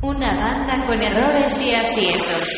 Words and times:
Una 0.00 0.34
banda 0.34 0.86
con 0.86 1.02
errores 1.02 1.60
y 1.60 1.74
aciertos. 1.74 2.55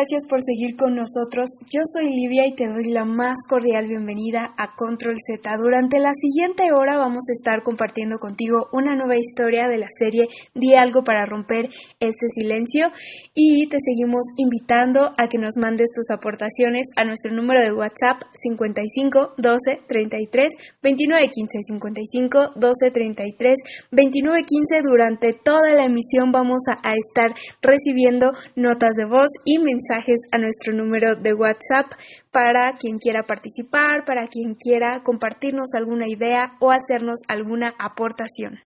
Gracias 0.00 0.24
por 0.30 0.40
seguir 0.40 0.76
con 0.76 0.94
nosotros. 0.96 1.50
Yo 1.68 1.82
soy 1.92 2.08
Livia 2.08 2.46
y 2.46 2.54
te 2.54 2.64
doy 2.66 2.88
la 2.88 3.04
más 3.04 3.36
cordial 3.46 3.86
bienvenida 3.86 4.54
a 4.56 4.74
Control 4.74 5.16
Z. 5.20 5.44
Durante 5.60 5.98
la 5.98 6.12
siguiente 6.14 6.72
hora 6.72 6.96
vamos 6.96 7.24
a 7.28 7.36
estar 7.36 7.62
compartiendo 7.62 8.16
contigo 8.16 8.68
una 8.72 8.96
nueva 8.96 9.18
historia 9.18 9.68
de 9.68 9.76
la 9.76 9.88
serie 9.98 10.24
Di 10.54 10.72
algo 10.72 11.04
para 11.04 11.26
romper 11.26 11.68
este 12.00 12.26
silencio 12.32 12.88
y 13.34 13.68
te 13.68 13.76
seguimos 13.84 14.24
invitando 14.38 15.12
a 15.18 15.28
que 15.28 15.36
nos 15.36 15.60
mandes 15.60 15.92
tus 15.94 16.08
aportaciones 16.16 16.88
a 16.96 17.04
nuestro 17.04 17.34
número 17.34 17.60
de 17.60 17.76
WhatsApp 17.76 18.24
55 18.32 19.34
12 19.36 19.84
33 19.86 20.48
29 20.82 21.28
15 21.28 21.58
55 21.60 22.38
12 22.56 22.90
33 22.90 23.54
29 23.92 24.38
15. 24.48 24.80
Durante 24.82 25.34
toda 25.44 25.74
la 25.74 25.84
emisión 25.84 26.32
vamos 26.32 26.62
a, 26.72 26.88
a 26.88 26.94
estar 26.96 27.36
recibiendo 27.60 28.32
notas 28.56 28.96
de 28.96 29.04
voz 29.04 29.28
y 29.44 29.58
mensajes 29.58 29.89
a 29.90 30.38
nuestro 30.38 30.72
número 30.72 31.16
de 31.20 31.34
WhatsApp 31.34 31.90
para 32.30 32.76
quien 32.78 32.98
quiera 32.98 33.24
participar, 33.24 34.04
para 34.04 34.28
quien 34.28 34.54
quiera 34.54 35.02
compartirnos 35.02 35.74
alguna 35.74 36.06
idea 36.08 36.52
o 36.60 36.70
hacernos 36.70 37.18
alguna 37.28 37.74
aportación. 37.78 38.60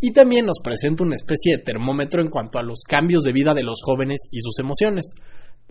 Y 0.01 0.13
también 0.13 0.47
nos 0.47 0.61
presenta 0.65 1.05
una 1.05 1.15
especie 1.15 1.57
de 1.57 1.63
termómetro 1.63 2.23
en 2.23 2.31
cuanto 2.31 2.59
a 2.59 2.63
los 2.63 2.83
cambios 2.89 3.23
de 3.23 3.33
vida 3.33 3.53
de 3.53 3.63
los 3.63 3.81
jóvenes 3.85 4.21
y 4.31 4.41
sus 4.41 4.59
emociones. 4.59 5.13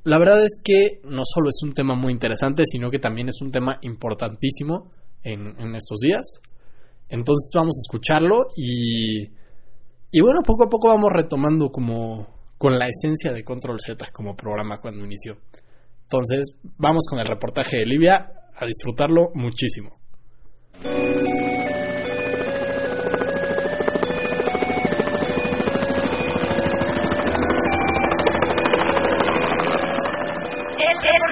La 0.04 0.20
verdad 0.20 0.46
es 0.46 0.60
que 0.64 1.02
no 1.04 1.24
solo 1.26 1.50
es 1.50 1.60
un 1.64 1.74
tema 1.74 1.96
muy 1.96 2.14
interesante, 2.14 2.64
sino 2.66 2.92
que 2.92 3.00
también 3.00 3.30
es 3.30 3.42
un 3.42 3.52
tema 3.52 3.80
importantísimo 3.82 4.92
en, 5.24 5.60
en 5.60 5.76
estos 5.76 6.00
días. 6.00 6.42
Entonces 7.10 7.50
vamos 7.56 7.76
a 7.76 7.84
escucharlo 7.88 8.46
y, 8.56 9.24
y 10.12 10.22
bueno, 10.22 10.42
poco 10.46 10.66
a 10.66 10.70
poco 10.70 10.90
vamos 10.90 11.10
retomando 11.12 11.70
como 11.72 12.39
con 12.60 12.78
la 12.78 12.88
esencia 12.88 13.32
de 13.32 13.44
Control 13.44 13.80
Z 13.80 14.12
como 14.12 14.36
programa 14.36 14.78
cuando 14.80 15.06
inició. 15.06 15.38
Entonces, 16.04 16.56
vamos 16.78 17.06
con 17.10 17.20
el 17.20 17.26
reportaje 17.26 17.78
de 17.78 17.86
Livia 17.86 18.30
a 18.54 18.66
disfrutarlo 18.66 19.30
muchísimo. 19.34 19.98
El, 30.82 30.96
el 31.06 31.30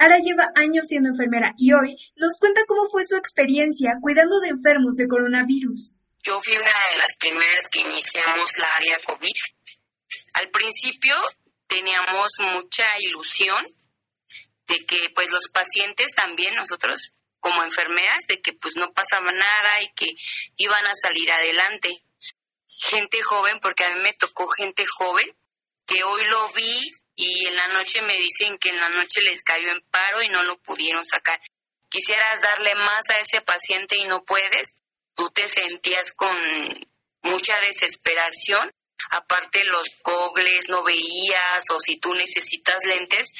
Ara 0.00 0.16
lleva 0.18 0.48
años 0.54 0.86
siendo 0.86 1.10
enfermera 1.10 1.52
y 1.58 1.74
hoy 1.74 1.94
nos 2.16 2.38
cuenta 2.38 2.64
cómo 2.66 2.88
fue 2.88 3.04
su 3.04 3.16
experiencia 3.16 3.98
cuidando 4.00 4.40
de 4.40 4.48
enfermos 4.48 4.96
de 4.96 5.06
coronavirus. 5.06 5.94
Yo 6.22 6.40
fui 6.40 6.56
una 6.56 6.72
de 6.90 6.96
las 6.96 7.16
primeras 7.18 7.68
que 7.68 7.80
iniciamos 7.80 8.56
la 8.56 8.68
área 8.68 8.98
COVID. 9.04 9.36
Al 10.40 10.48
principio 10.48 11.14
teníamos 11.66 12.32
mucha 12.40 12.86
ilusión 12.98 13.62
de 14.68 14.86
que 14.86 15.10
pues 15.14 15.30
los 15.32 15.50
pacientes 15.52 16.14
también 16.14 16.54
nosotros 16.54 17.12
como 17.38 17.62
enfermeras 17.62 18.26
de 18.26 18.40
que 18.40 18.54
pues 18.54 18.76
no 18.76 18.92
pasaba 18.94 19.32
nada 19.32 19.82
y 19.82 19.92
que 19.92 20.06
iban 20.56 20.86
a 20.86 20.94
salir 20.94 21.30
adelante. 21.30 22.02
Gente 22.68 23.20
joven, 23.20 23.58
porque 23.60 23.84
a 23.84 23.94
mí 23.94 24.00
me 24.00 24.14
tocó 24.14 24.46
gente 24.46 24.86
joven, 24.86 25.26
que 25.84 26.04
hoy 26.04 26.24
lo 26.24 26.48
vi 26.54 26.90
y 27.20 27.46
en 27.46 27.54
la 27.54 27.68
noche 27.68 28.00
me 28.00 28.16
dicen 28.16 28.56
que 28.58 28.70
en 28.70 28.78
la 28.78 28.88
noche 28.88 29.20
les 29.20 29.42
cayó 29.42 29.70
en 29.70 29.82
paro 29.90 30.22
y 30.22 30.28
no 30.30 30.42
lo 30.42 30.58
pudieron 30.62 31.04
sacar. 31.04 31.38
Quisieras 31.90 32.40
darle 32.40 32.74
más 32.74 33.10
a 33.10 33.18
ese 33.18 33.42
paciente 33.42 33.98
y 33.98 34.04
no 34.04 34.24
puedes, 34.24 34.78
tú 35.14 35.28
te 35.30 35.46
sentías 35.46 36.12
con 36.12 36.34
mucha 37.22 37.60
desesperación. 37.60 38.72
Aparte 39.10 39.64
los 39.64 39.86
gogles 40.02 40.68
no 40.70 40.82
veías 40.82 41.64
o 41.70 41.78
si 41.78 41.98
tú 41.98 42.14
necesitas 42.14 42.84
lentes, 42.84 43.32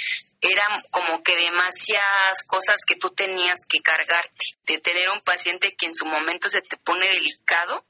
eran 0.43 0.83
como 0.91 1.23
que 1.23 1.37
demasiadas 1.37 2.45
cosas 2.47 2.85
que 2.87 2.97
tú 2.97 3.11
tenías 3.15 3.67
que 3.67 3.81
cargarte. 3.81 4.45
De 4.65 4.79
tener 4.79 5.09
un 5.09 5.21
paciente 5.21 5.75
que 5.77 5.87
en 5.87 5.95
su 5.95 6.05
momento 6.05 6.51
se 6.51 6.61
te 6.61 6.77
pone 6.77 7.07
delicado, 7.09 7.87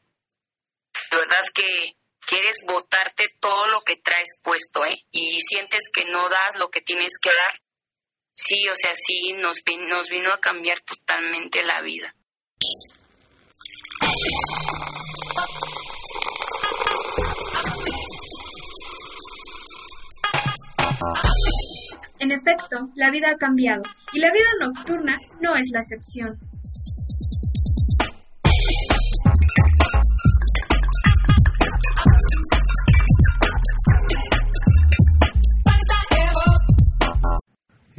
de 1.11 1.17
verdad 1.17 1.43
que 1.53 1.97
quieres 2.31 2.65
botarte 2.65 3.25
todo 3.41 3.67
lo 3.67 3.81
que 3.81 3.97
traes 3.97 4.41
puesto, 4.43 4.85
¿eh? 4.85 5.03
Y 5.11 5.41
sientes 5.41 5.91
que 5.93 6.05
no 6.05 6.29
das 6.29 6.57
lo 6.59 6.71
que 6.71 6.81
tienes 6.81 7.15
que 7.21 7.31
dar. 7.31 7.61
Sí, 8.33 8.69
o 8.69 8.77
sea, 8.77 8.95
sí, 8.95 9.33
nos, 9.33 9.63
nos 9.89 10.09
vino 10.09 10.33
a 10.33 10.39
cambiar 10.39 10.81
totalmente 10.81 11.63
la 11.65 11.83
vida. 11.83 12.15
En 22.21 22.31
efecto, 22.31 22.91
la 22.95 23.11
vida 23.11 23.31
ha 23.31 23.37
cambiado 23.37 23.83
y 24.13 24.21
la 24.21 24.31
vida 24.31 24.47
nocturna 24.61 25.17
no 25.41 25.57
es 25.57 25.69
la 25.73 25.81
excepción. 25.81 26.50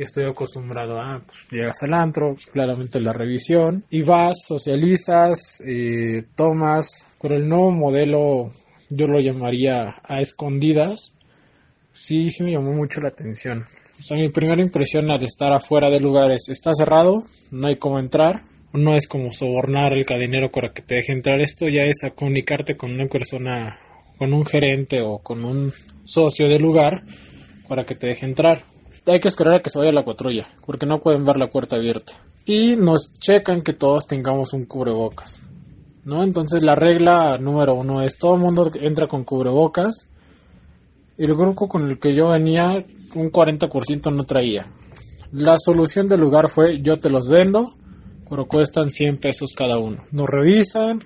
Estoy 0.04 0.26
acostumbrado 0.26 1.00
a, 1.00 1.22
pues, 1.26 1.48
llegas 1.52 1.84
al 1.84 1.94
antro, 1.94 2.36
claramente 2.52 3.00
la 3.00 3.14
revisión, 3.14 3.84
y 3.90 4.02
vas, 4.02 4.46
socializas, 4.48 5.62
eh, 5.66 6.24
tomas, 6.36 7.06
con 7.18 7.34
el 7.34 7.48
nuevo 7.48 7.72
modelo 7.72 8.52
yo 8.90 9.08
lo 9.08 9.20
llamaría 9.20 9.96
a 10.04 10.22
escondidas, 10.22 11.14
sí, 11.94 12.30
sí 12.30 12.44
me 12.44 12.52
llamó 12.52 12.74
mucho 12.74 13.00
la 13.02 13.10
atención. 13.10 13.66
O 14.00 14.04
sea, 14.04 14.18
mi 14.18 14.30
primera 14.30 14.62
impresión 14.62 15.12
al 15.12 15.24
estar 15.24 15.54
afuera 15.54 15.90
del 15.90 16.04
lugar 16.04 16.32
es, 16.32 16.50
está 16.50 16.74
cerrado, 16.74 17.24
no 17.52 17.68
hay 17.68 17.78
cómo 17.78 18.00
entrar, 18.00 18.42
no 18.74 18.96
es 18.96 19.08
como 19.08 19.32
sobornar 19.32 19.94
al 19.94 20.06
cadenero 20.06 20.50
para 20.52 20.74
que 20.74 20.82
te 20.82 20.96
deje 20.96 21.12
entrar, 21.12 21.40
esto 21.42 21.68
ya 21.68 21.84
es 21.84 22.04
a 22.04 22.12
comunicarte 22.12 22.76
con 22.76 22.92
una 22.92 23.06
persona, 23.06 23.80
con 24.18 24.34
un 24.34 24.46
gerente 24.46 25.02
o 25.02 25.20
con 25.20 25.46
un 25.46 25.72
socio 26.06 26.48
del 26.48 26.62
lugar 26.62 27.04
para 27.68 27.84
que 27.84 27.96
te 27.96 28.08
deje 28.08 28.26
entrar 28.26 28.66
hay 29.06 29.20
que 29.20 29.28
esperar 29.28 29.56
a 29.56 29.62
que 29.62 29.70
se 29.70 29.80
vaya 29.80 29.92
la 29.92 30.06
patrulla, 30.06 30.48
porque 30.66 30.86
no 30.86 31.00
pueden 31.00 31.26
ver 31.26 31.38
la 31.38 31.48
puerta 31.48 31.76
abierta. 31.76 32.14
Y 32.46 32.76
nos 32.76 33.12
checan 33.20 33.62
que 33.62 33.74
todos 33.74 34.08
tengamos 34.08 34.54
un 34.54 34.66
cubrebocas. 34.66 35.42
¿no? 36.04 36.24
Entonces 36.24 36.62
la 36.64 36.76
regla 36.76 37.38
número 37.38 37.76
uno 37.76 38.02
es 38.02 38.18
todo 38.18 38.36
el 38.36 38.42
mundo 38.42 38.72
entra 38.76 39.08
con 39.08 39.24
cubrebocas. 39.24 40.08
El 41.18 41.36
grupo 41.36 41.68
con 41.68 41.90
el 41.90 42.00
que 42.00 42.14
yo 42.14 42.30
venía, 42.30 42.86
un 43.16 43.32
40% 43.32 44.14
no 44.14 44.24
traía. 44.24 44.72
La 45.32 45.58
solución 45.60 46.08
del 46.08 46.20
lugar 46.20 46.50
fue 46.50 46.82
yo 46.82 47.00
te 47.00 47.10
los 47.10 47.30
vendo, 47.30 47.74
pero 48.30 48.48
cuestan 48.48 48.92
100 48.92 49.18
pesos 49.18 49.54
cada 49.56 49.78
uno. 49.78 50.04
Nos 50.12 50.28
revisan, 50.28 51.02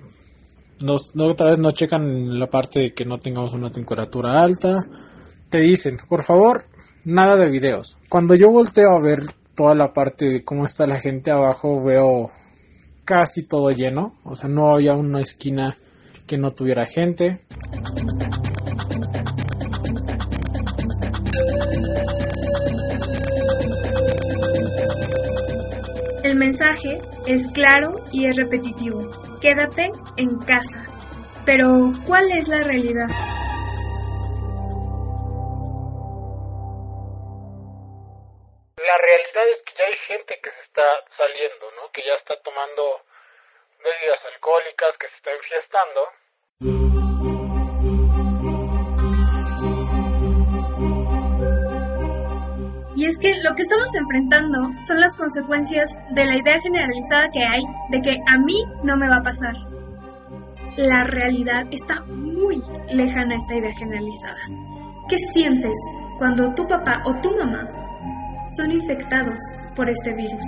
nos, 0.80 1.14
no, 1.14 1.26
otra 1.26 1.50
vez 1.50 1.58
nos 1.58 1.74
checan 1.74 2.38
la 2.38 2.46
parte 2.46 2.80
de 2.80 2.94
que 2.94 3.04
no 3.04 3.18
tengamos 3.18 3.52
una 3.52 3.70
temperatura 3.70 4.42
alta. 4.42 4.78
Te 5.50 5.60
dicen, 5.60 5.98
por 6.08 6.22
favor, 6.24 6.64
nada 7.06 7.36
de 7.36 7.48
videos. 7.48 7.96
Cuando 8.10 8.34
yo 8.34 8.50
volteo 8.50 8.90
a 8.90 9.00
ver 9.00 9.20
toda 9.54 9.74
la 9.74 9.92
parte 9.92 10.28
de 10.28 10.44
cómo 10.44 10.64
está 10.64 10.86
la 10.86 11.00
gente 11.00 11.30
abajo, 11.30 11.82
veo 11.82 12.30
casi 13.04 13.44
todo 13.44 13.70
lleno. 13.70 14.12
O 14.24 14.34
sea, 14.34 14.50
no 14.50 14.72
había 14.72 14.94
una 14.94 15.20
esquina 15.20 15.76
que 16.26 16.36
no 16.36 16.50
tuviera 16.50 16.84
gente. 16.84 17.40
El 26.24 26.36
mensaje 26.36 26.98
es 27.26 27.46
claro 27.52 27.92
y 28.10 28.26
es 28.26 28.36
repetitivo. 28.36 29.08
Quédate 29.40 29.92
en 30.16 30.38
casa. 30.40 30.84
Pero, 31.44 31.92
¿cuál 32.04 32.32
es 32.32 32.48
la 32.48 32.64
realidad? 32.64 33.06
La 38.96 39.02
realidad 39.02 39.48
es 39.52 39.62
que 39.66 39.74
ya 39.76 39.84
hay 39.84 39.96
gente 40.08 40.40
que 40.42 40.50
se 40.50 40.62
está 40.62 40.82
saliendo, 41.18 41.66
¿no? 41.76 41.92
Que 41.92 42.00
ya 42.02 42.14
está 42.14 42.34
tomando 42.42 43.02
bebidas 43.84 44.24
alcohólicas, 44.32 44.96
que 44.96 45.08
se 45.08 45.16
está 45.16 45.32
enfiestando. 45.36 46.00
Y 52.96 53.04
es 53.04 53.18
que 53.18 53.34
lo 53.42 53.54
que 53.54 53.62
estamos 53.62 53.94
enfrentando 53.94 54.58
son 54.80 55.00
las 55.00 55.14
consecuencias 55.14 55.92
de 56.12 56.24
la 56.24 56.36
idea 56.36 56.58
generalizada 56.58 57.28
que 57.30 57.44
hay 57.44 57.62
de 57.90 58.00
que 58.00 58.16
a 58.26 58.38
mí 58.38 58.64
no 58.82 58.96
me 58.96 59.08
va 59.08 59.16
a 59.16 59.22
pasar. 59.22 59.56
La 60.78 61.04
realidad 61.04 61.66
está 61.70 62.00
muy 62.06 62.62
lejana 62.88 63.34
a 63.34 63.36
esta 63.36 63.56
idea 63.56 63.74
generalizada. 63.76 64.40
¿Qué 65.10 65.18
sientes 65.18 65.78
cuando 66.16 66.54
tu 66.54 66.66
papá 66.66 67.02
o 67.04 67.20
tu 67.20 67.36
mamá 67.36 67.85
son 68.56 68.72
infectados 68.72 69.38
por 69.76 69.88
este 69.88 70.14
virus? 70.14 70.44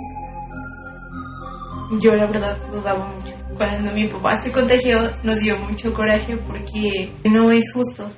Yo 2.01 2.11
la 2.13 2.27
verdad 2.27 2.57
dudaba 2.71 3.05
mucho. 3.07 3.33
Cuando 3.57 3.91
mi 3.91 4.07
papá 4.07 4.39
se 4.43 4.51
contagió 4.51 5.01
nos 5.23 5.35
dio 5.39 5.57
mucho 5.57 5.93
coraje 5.93 6.37
porque 6.37 7.11
no 7.25 7.51
es 7.51 7.63
justo. 7.73 8.09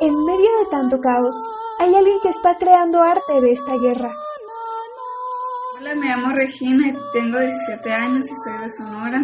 En 0.00 0.14
medio 0.24 0.50
de 0.58 0.70
tanto 0.70 0.98
caos, 1.00 1.34
hay 1.80 1.94
alguien 1.94 2.18
que 2.22 2.28
está 2.28 2.56
creando 2.56 3.02
arte 3.02 3.40
de 3.40 3.50
esta 3.50 3.76
guerra. 3.76 4.10
Hola, 5.78 5.94
me 5.94 6.06
llamo 6.06 6.32
Regina 6.34 6.88
y 6.88 6.92
tengo 7.12 7.38
17 7.38 7.92
años 7.92 8.26
y 8.30 8.34
soy 8.44 8.58
de 8.62 8.68
Sonora. 8.68 9.22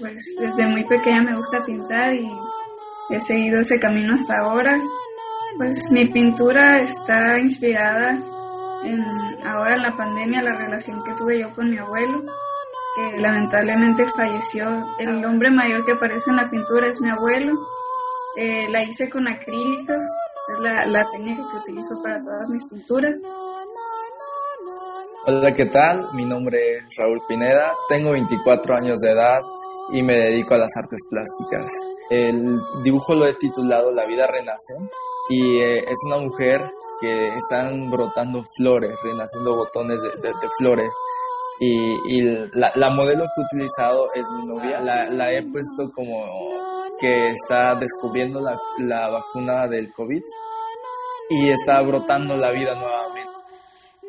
Pues 0.00 0.36
desde 0.40 0.66
muy 0.66 0.84
pequeña 0.84 1.22
me 1.22 1.36
gusta 1.36 1.64
pintar 1.64 2.14
y 2.14 2.28
he 3.10 3.20
seguido 3.20 3.60
ese 3.60 3.78
camino 3.78 4.14
hasta 4.14 4.34
ahora. 4.38 4.78
Pues 5.56 5.90
mi 5.92 6.06
pintura 6.06 6.80
está 6.80 7.38
inspirada 7.38 8.18
en 8.84 9.00
ahora 9.44 9.76
en 9.76 9.82
la 9.82 9.92
pandemia, 9.96 10.42
la 10.42 10.56
relación 10.56 11.02
que 11.04 11.14
tuve 11.14 11.40
yo 11.40 11.52
con 11.54 11.70
mi 11.70 11.78
abuelo, 11.78 12.22
que 12.96 13.18
lamentablemente 13.18 14.06
falleció. 14.16 14.84
El 14.98 15.24
hombre 15.24 15.50
mayor 15.50 15.84
que 15.84 15.92
aparece 15.92 16.30
en 16.30 16.36
la 16.36 16.50
pintura 16.50 16.88
es 16.88 17.00
mi 17.00 17.10
abuelo. 17.10 17.52
Eh, 18.36 18.68
la 18.70 18.82
hice 18.82 19.10
con 19.10 19.28
acrílicos, 19.28 20.02
es 20.54 20.58
la, 20.60 20.86
la 20.86 21.02
técnica 21.12 21.42
que 21.50 21.58
utilizo 21.58 22.02
para 22.02 22.20
todas 22.22 22.48
mis 22.48 22.64
pinturas. 22.66 23.14
Hola, 25.26 25.54
¿qué 25.54 25.66
tal? 25.66 26.06
Mi 26.14 26.24
nombre 26.24 26.78
es 26.78 26.84
Raúl 27.00 27.20
Pineda, 27.28 27.74
tengo 27.88 28.12
24 28.12 28.74
años 28.80 28.98
de 29.00 29.12
edad 29.12 29.40
y 29.92 30.02
me 30.02 30.18
dedico 30.18 30.54
a 30.54 30.58
las 30.58 30.70
artes 30.76 31.00
plásticas. 31.08 31.70
El 32.12 32.60
dibujo 32.84 33.14
lo 33.14 33.26
he 33.26 33.34
titulado 33.36 33.90
La 33.90 34.04
vida 34.04 34.26
renace 34.26 34.74
y 35.30 35.60
eh, 35.60 35.78
es 35.78 35.98
una 36.08 36.18
mujer 36.18 36.60
que 37.00 37.28
están 37.36 37.90
brotando 37.90 38.44
flores, 38.54 38.98
renaciendo 39.02 39.56
botones 39.56 39.98
de, 40.02 40.10
de, 40.20 40.28
de 40.28 40.48
flores. 40.58 40.90
Y, 41.58 42.16
y 42.16 42.20
la, 42.52 42.70
la, 42.74 42.90
modelo 42.90 43.24
que 43.24 43.40
he 43.40 43.56
utilizado 43.56 44.08
es 44.14 44.26
mi 44.36 44.46
novia. 44.46 44.80
La, 44.80 45.06
la 45.06 45.32
he 45.32 45.42
puesto 45.42 45.90
como 45.94 46.26
que 47.00 47.30
está 47.30 47.76
descubriendo 47.80 48.40
la, 48.40 48.58
la 48.78 49.08
vacuna 49.08 49.66
del 49.68 49.90
COVID 49.94 50.22
y 51.30 51.50
está 51.50 51.80
brotando 51.80 52.36
la 52.36 52.50
vida 52.52 52.74
nuevamente. 52.74 53.32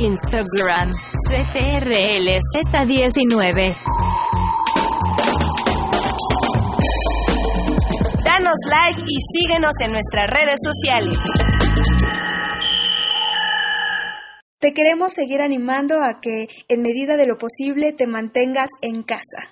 Instagram, 0.00 0.92
CTRLZ19. 1.28 3.76
Danos 8.24 8.56
like 8.70 9.02
y 9.04 9.18
síguenos 9.34 9.72
en 9.80 9.90
nuestras 9.90 10.30
redes 10.30 10.60
sociales. 10.62 11.18
Te 14.60 14.72
queremos 14.72 15.12
seguir 15.12 15.40
animando 15.40 16.00
a 16.02 16.20
que, 16.20 16.46
en 16.68 16.82
medida 16.82 17.16
de 17.16 17.26
lo 17.26 17.36
posible, 17.36 17.92
te 17.92 18.06
mantengas 18.06 18.70
en 18.82 19.02
casa. 19.02 19.50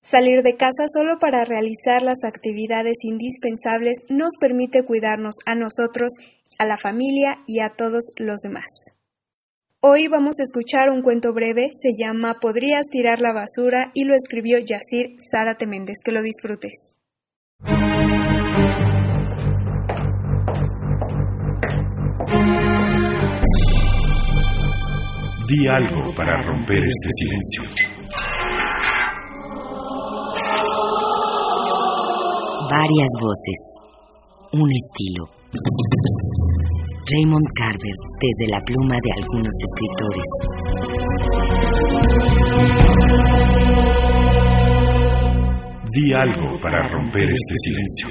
Salir 0.00 0.44
de 0.44 0.56
casa 0.56 0.86
solo 0.86 1.18
para 1.18 1.42
realizar 1.44 2.02
las 2.02 2.22
actividades 2.24 2.98
indispensables 3.02 4.04
nos 4.08 4.36
permite 4.38 4.84
cuidarnos 4.84 5.34
a 5.44 5.56
nosotros, 5.56 6.12
a 6.60 6.66
la 6.66 6.76
familia 6.76 7.42
y 7.48 7.58
a 7.60 7.70
todos 7.76 8.12
los 8.16 8.38
demás. 8.42 8.95
Hoy 9.82 10.08
vamos 10.08 10.36
a 10.40 10.42
escuchar 10.42 10.88
un 10.90 11.02
cuento 11.02 11.34
breve, 11.34 11.68
se 11.72 11.90
llama 12.02 12.38
Podrías 12.40 12.86
tirar 12.90 13.20
la 13.20 13.34
basura 13.34 13.90
y 13.92 14.04
lo 14.04 14.14
escribió 14.14 14.58
Yacir 14.58 15.16
Zárate 15.30 15.66
Méndez. 15.66 15.96
Que 16.02 16.12
lo 16.12 16.22
disfrutes. 16.22 16.72
Di 25.46 25.68
algo 25.68 26.14
para 26.16 26.36
romper 26.40 26.78
este 26.78 27.08
silencio. 27.10 27.62
Varias 32.70 33.10
voces, 33.20 33.58
un 34.52 34.70
estilo. 34.72 35.36
Raymond 37.08 37.46
Carver, 37.56 37.94
desde 38.20 38.50
la 38.50 38.58
pluma 38.66 38.98
de 39.00 39.10
algunos 39.14 39.54
escritores. 39.62 40.26
Di 45.92 46.12
algo 46.12 46.58
para 46.60 46.88
romper 46.88 47.30
este 47.30 47.54
silencio. 47.62 48.08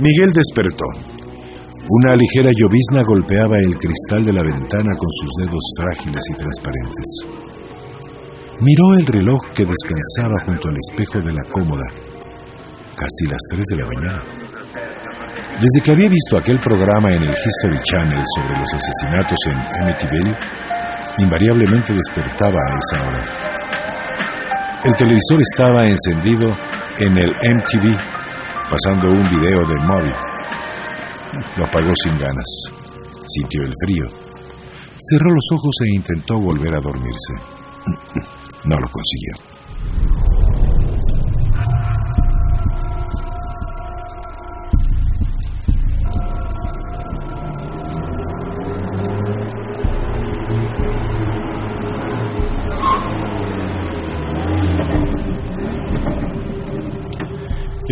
Miguel 0.00 0.32
despertó. 0.32 1.19
Una 1.92 2.14
ligera 2.14 2.54
llovizna 2.54 3.02
golpeaba 3.02 3.58
el 3.58 3.74
cristal 3.74 4.22
de 4.22 4.30
la 4.30 4.46
ventana 4.46 4.94
con 4.94 5.10
sus 5.10 5.30
dedos 5.42 5.64
frágiles 5.74 6.22
y 6.22 6.34
transparentes. 6.38 7.08
Miró 8.62 8.94
el 8.94 9.06
reloj 9.10 9.40
que 9.50 9.66
descansaba 9.66 10.38
junto 10.46 10.70
al 10.70 10.78
espejo 10.78 11.18
de 11.18 11.34
la 11.34 11.42
cómoda, 11.50 11.82
casi 12.94 13.26
las 13.26 13.42
3 13.50 13.66
de 13.74 13.76
la 13.82 13.86
mañana. 13.90 14.22
Desde 15.58 15.82
que 15.82 15.90
había 15.90 16.08
visto 16.08 16.38
aquel 16.38 16.60
programa 16.60 17.10
en 17.10 17.26
el 17.26 17.34
History 17.34 17.82
Channel 17.82 18.22
sobre 18.38 18.54
los 18.54 18.70
asesinatos 18.70 19.40
en 19.50 19.58
Amityville, 19.58 20.36
invariablemente 21.18 21.90
despertaba 21.90 22.54
a 22.54 22.78
esa 22.86 22.98
hora. 23.02 23.22
El 24.84 24.94
televisor 24.94 25.42
estaba 25.42 25.82
encendido 25.82 26.54
en 27.02 27.18
el 27.18 27.34
MTV, 27.34 27.98
pasando 28.70 29.10
un 29.10 29.26
video 29.26 29.58
del 29.66 29.82
móvil. 29.90 30.29
Lo 31.56 31.64
apagó 31.64 31.92
sin 31.94 32.16
ganas. 32.18 32.70
Sintió 33.26 33.62
el 33.62 33.72
frío. 33.84 34.04
Cerró 34.98 35.30
los 35.30 35.48
ojos 35.52 35.74
e 35.84 35.94
intentó 35.96 36.38
volver 36.38 36.74
a 36.74 36.80
dormirse. 36.82 37.34
No 38.64 38.76
lo 38.76 38.88
consiguió. 38.88 39.50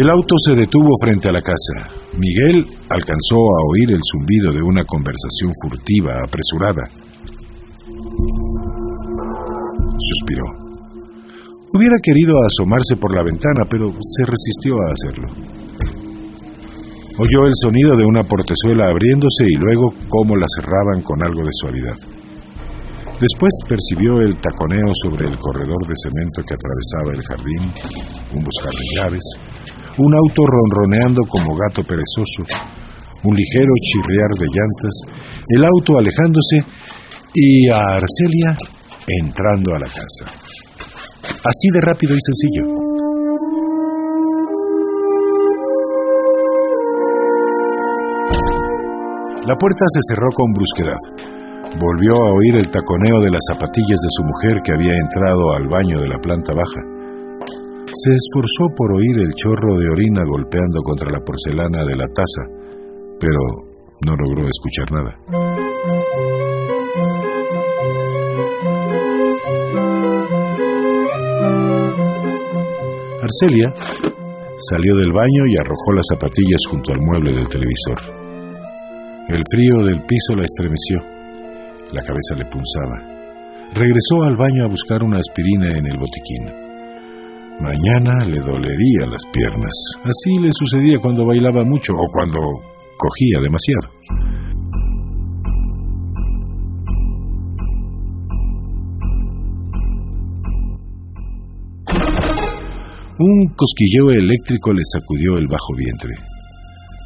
El 0.00 0.08
auto 0.10 0.36
se 0.38 0.54
detuvo 0.54 0.94
frente 1.02 1.28
a 1.28 1.32
la 1.32 1.40
casa. 1.42 2.07
Miguel 2.18 2.66
alcanzó 2.90 3.38
a 3.38 3.62
oír 3.70 3.92
el 3.92 4.02
zumbido 4.02 4.50
de 4.50 4.60
una 4.60 4.82
conversación 4.84 5.50
furtiva, 5.62 6.18
apresurada. 6.18 6.82
Suspiró. 9.98 10.42
Hubiera 11.72 11.94
querido 12.02 12.34
asomarse 12.42 12.96
por 12.96 13.14
la 13.14 13.22
ventana, 13.22 13.62
pero 13.70 13.92
se 14.02 14.24
resistió 14.26 14.74
a 14.82 14.90
hacerlo. 14.90 15.28
Oyó 17.18 17.46
el 17.46 17.54
sonido 17.54 17.94
de 17.94 18.04
una 18.04 18.24
portezuela 18.26 18.90
abriéndose 18.90 19.46
y 19.46 19.54
luego 19.54 19.94
cómo 20.08 20.34
la 20.34 20.46
cerraban 20.50 21.02
con 21.02 21.22
algo 21.22 21.44
de 21.44 21.52
suavidad. 21.52 21.96
Después 23.20 23.50
percibió 23.68 24.22
el 24.22 24.34
taconeo 24.38 24.90
sobre 24.94 25.28
el 25.28 25.38
corredor 25.38 25.82
de 25.86 25.94
cemento 26.02 26.42
que 26.42 26.54
atravesaba 26.54 27.14
el 27.14 27.22
jardín, 27.26 27.62
un 28.34 28.42
buscar 28.42 28.72
de 28.72 28.86
llaves, 28.94 29.22
un 29.98 30.14
auto 30.14 30.42
ronroneando 30.46 31.22
como 31.28 31.56
gato 31.56 31.82
perezoso, 31.82 32.46
un 33.24 33.34
ligero 33.34 33.72
chirriar 33.82 34.30
de 34.38 34.46
llantas, 34.46 34.94
el 35.48 35.64
auto 35.64 35.98
alejándose 35.98 36.62
y 37.34 37.68
a 37.68 37.96
Arcelia 37.96 38.56
entrando 39.06 39.74
a 39.74 39.80
la 39.80 39.86
casa. 39.86 40.24
Así 41.44 41.68
de 41.72 41.80
rápido 41.80 42.14
y 42.14 42.20
sencillo. 42.20 42.88
La 49.46 49.56
puerta 49.56 49.84
se 49.88 50.00
cerró 50.14 50.28
con 50.34 50.52
brusquedad. 50.52 51.00
Volvió 51.80 52.12
a 52.12 52.34
oír 52.34 52.56
el 52.56 52.70
taconeo 52.70 53.20
de 53.20 53.30
las 53.30 53.40
zapatillas 53.48 53.98
de 53.98 54.10
su 54.10 54.22
mujer 54.22 54.62
que 54.62 54.72
había 54.72 54.94
entrado 54.94 55.54
al 55.54 55.66
baño 55.68 55.98
de 56.00 56.08
la 56.08 56.18
planta 56.18 56.52
baja. 56.52 56.97
Se 57.92 58.12
esforzó 58.12 58.68
por 58.76 58.92
oír 58.92 59.18
el 59.18 59.32
chorro 59.34 59.76
de 59.76 59.88
orina 59.88 60.22
golpeando 60.24 60.82
contra 60.82 61.10
la 61.10 61.24
porcelana 61.24 61.84
de 61.84 61.96
la 61.96 62.06
taza, 62.08 62.44
pero 63.18 63.40
no 64.04 64.14
logró 64.14 64.46
escuchar 64.46 64.92
nada. 64.92 65.16
Arcelia 73.22 73.72
salió 74.56 74.96
del 74.96 75.12
baño 75.12 75.46
y 75.48 75.56
arrojó 75.56 75.92
las 75.94 76.06
zapatillas 76.12 76.60
junto 76.70 76.92
al 76.92 77.00
mueble 77.00 77.32
del 77.32 77.48
televisor. 77.48 77.98
El 79.28 79.42
frío 79.50 79.84
del 79.84 80.04
piso 80.04 80.34
la 80.36 80.44
estremeció. 80.44 80.98
La 81.92 82.02
cabeza 82.02 82.34
le 82.36 82.44
punzaba. 82.44 83.16
Regresó 83.74 84.22
al 84.24 84.36
baño 84.36 84.64
a 84.64 84.68
buscar 84.68 85.02
una 85.02 85.18
aspirina 85.18 85.76
en 85.76 85.86
el 85.86 85.98
botiquín. 85.98 86.67
Mañana 87.60 88.24
le 88.24 88.38
dolería 88.38 89.06
las 89.10 89.24
piernas. 89.32 89.74
Así 90.04 90.38
le 90.40 90.50
sucedía 90.52 90.98
cuando 91.00 91.26
bailaba 91.26 91.64
mucho 91.64 91.92
o 91.92 92.06
cuando 92.12 92.38
cogía 92.96 93.40
demasiado. 93.42 93.98
Un 103.20 103.48
cosquilleo 103.56 104.10
eléctrico 104.12 104.72
le 104.72 104.82
sacudió 104.84 105.36
el 105.36 105.48
bajo 105.48 105.74
vientre. 105.76 106.14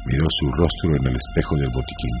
Miró 0.05 0.25
su 0.29 0.45
rostro 0.45 0.95
en 0.99 1.07
el 1.07 1.15
espejo 1.15 1.55
del 1.55 1.69
botiquín. 1.69 2.15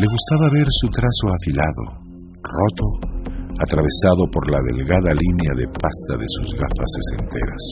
Le 0.00 0.06
gustaba 0.08 0.50
ver 0.50 0.66
su 0.68 0.88
trazo 0.88 1.28
afilado, 1.30 2.02
roto, 2.42 3.15
atravesado 3.60 4.28
por 4.30 4.50
la 4.50 4.60
delgada 4.68 5.12
línea 5.14 5.52
de 5.56 5.66
pasta 5.68 6.16
de 6.18 6.28
sus 6.28 6.52
gafas 6.54 6.90
sesenteras. 7.00 7.62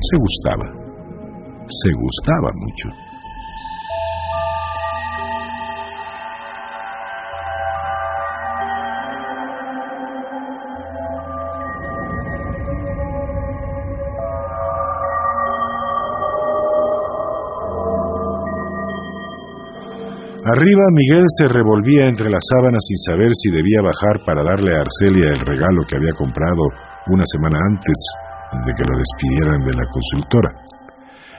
Se 0.00 0.16
gustaba, 0.18 0.66
se 1.66 1.90
gustaba 1.92 2.50
mucho. 2.54 3.03
Arriba 20.46 20.82
Miguel 20.92 21.24
se 21.38 21.48
revolvía 21.48 22.06
entre 22.06 22.28
las 22.28 22.44
sábanas 22.52 22.84
sin 22.86 22.98
saber 22.98 23.30
si 23.32 23.50
debía 23.50 23.80
bajar 23.80 24.20
para 24.26 24.44
darle 24.44 24.76
a 24.76 24.82
Arcelia 24.84 25.32
el 25.32 25.40
regalo 25.40 25.84
que 25.88 25.96
había 25.96 26.12
comprado 26.12 26.60
una 27.06 27.24
semana 27.24 27.56
antes 27.64 27.96
de 28.66 28.72
que 28.76 28.84
lo 28.84 28.98
despidieran 28.98 29.64
de 29.64 29.72
la 29.72 29.88
consultora. 29.88 30.50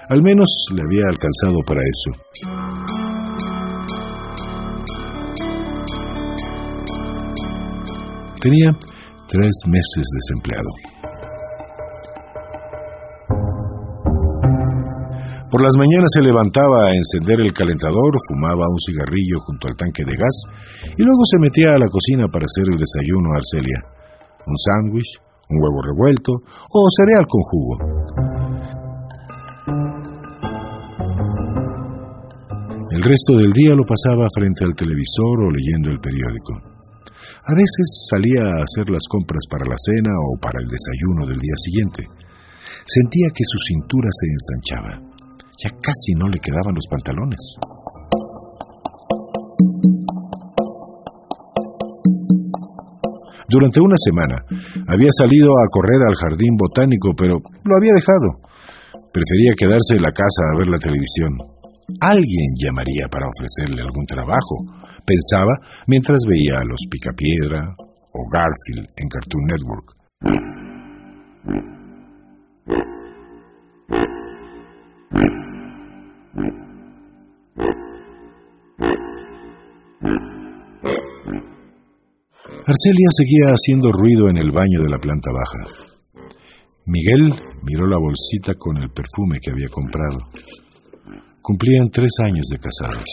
Al 0.10 0.24
menos 0.24 0.50
le 0.74 0.82
había 0.82 1.06
alcanzado 1.06 1.62
para 1.68 1.82
eso. 1.86 2.12
Tenía 8.42 8.72
tres 9.28 9.54
meses 9.68 10.04
desempleado. 10.18 10.95
Por 15.56 15.64
las 15.64 15.80
mañanas 15.80 16.12
se 16.12 16.20
levantaba 16.20 16.84
a 16.84 16.92
encender 16.92 17.40
el 17.40 17.56
calentador, 17.56 18.12
fumaba 18.28 18.68
un 18.68 18.76
cigarrillo 18.76 19.40
junto 19.40 19.72
al 19.72 19.80
tanque 19.80 20.04
de 20.04 20.20
gas 20.20 20.36
y 20.84 21.00
luego 21.00 21.24
se 21.24 21.40
metía 21.40 21.72
a 21.72 21.80
la 21.80 21.88
cocina 21.88 22.28
para 22.28 22.44
hacer 22.44 22.68
el 22.68 22.76
desayuno 22.76 23.32
a 23.32 23.40
Arcelia. 23.40 23.80
Un 24.44 24.58
sándwich, 24.60 25.16
un 25.48 25.64
huevo 25.64 25.80
revuelto 25.80 26.44
o 26.44 26.80
cereal 26.92 27.24
con 27.24 27.40
jugo. 27.48 27.76
El 32.92 33.00
resto 33.00 33.40
del 33.40 33.56
día 33.56 33.80
lo 33.80 33.88
pasaba 33.88 34.28
frente 34.36 34.68
al 34.68 34.76
televisor 34.76 35.40
o 35.40 35.48
leyendo 35.48 35.88
el 35.88 36.04
periódico. 36.04 36.52
A 37.48 37.56
veces 37.56 38.12
salía 38.12 38.44
a 38.44 38.60
hacer 38.60 38.92
las 38.92 39.08
compras 39.08 39.48
para 39.48 39.64
la 39.64 39.80
cena 39.80 40.20
o 40.20 40.36
para 40.36 40.60
el 40.60 40.68
desayuno 40.68 41.32
del 41.32 41.40
día 41.40 41.56
siguiente. 41.56 42.04
Sentía 42.84 43.32
que 43.32 43.48
su 43.48 43.56
cintura 43.72 44.12
se 44.12 44.28
ensanchaba. 44.28 45.15
Ya 45.58 45.70
casi 45.70 46.14
no 46.20 46.28
le 46.28 46.40
quedaban 46.40 46.76
los 46.76 46.88
pantalones. 46.90 47.40
Durante 53.48 53.80
una 53.80 53.96
semana 53.96 54.44
había 54.88 55.10
salido 55.18 55.52
a 55.54 55.70
correr 55.70 56.02
al 56.04 56.16
jardín 56.16 56.58
botánico, 56.58 57.14
pero 57.16 57.36
lo 57.40 57.76
había 57.78 57.94
dejado. 57.94 58.42
Prefería 59.14 59.54
quedarse 59.56 59.96
en 59.96 60.04
la 60.04 60.12
casa 60.12 60.44
a 60.52 60.58
ver 60.58 60.68
la 60.68 60.78
televisión. 60.78 61.38
Alguien 62.02 62.52
llamaría 62.60 63.08
para 63.08 63.30
ofrecerle 63.30 63.84
algún 63.84 64.06
trabajo, 64.06 64.60
pensaba 65.06 65.54
mientras 65.88 66.20
veía 66.28 66.60
a 66.60 66.68
los 66.68 66.82
Picapiedra 66.90 67.76
o 68.12 68.28
Garfield 68.28 68.90
en 68.98 69.08
Cartoon 69.08 69.46
Network. 69.48 69.96
Arcelia 82.68 83.10
seguía 83.12 83.54
haciendo 83.54 83.92
ruido 83.92 84.28
en 84.28 84.38
el 84.38 84.52
baño 84.52 84.82
de 84.82 84.90
la 84.90 84.98
planta 84.98 85.32
baja. 85.32 85.86
Miguel 86.88 87.32
miró 87.62 87.88
la 87.88 88.00
bolsita 88.00 88.54
con 88.56 88.78
el 88.82 88.90
perfume 88.90 89.40
que 89.40 89.52
había 89.52 89.70
comprado. 89.70 90.18
Cumplían 91.42 91.90
tres 91.90 92.12
años 92.26 92.48
de 92.50 92.58
casados. 92.58 93.08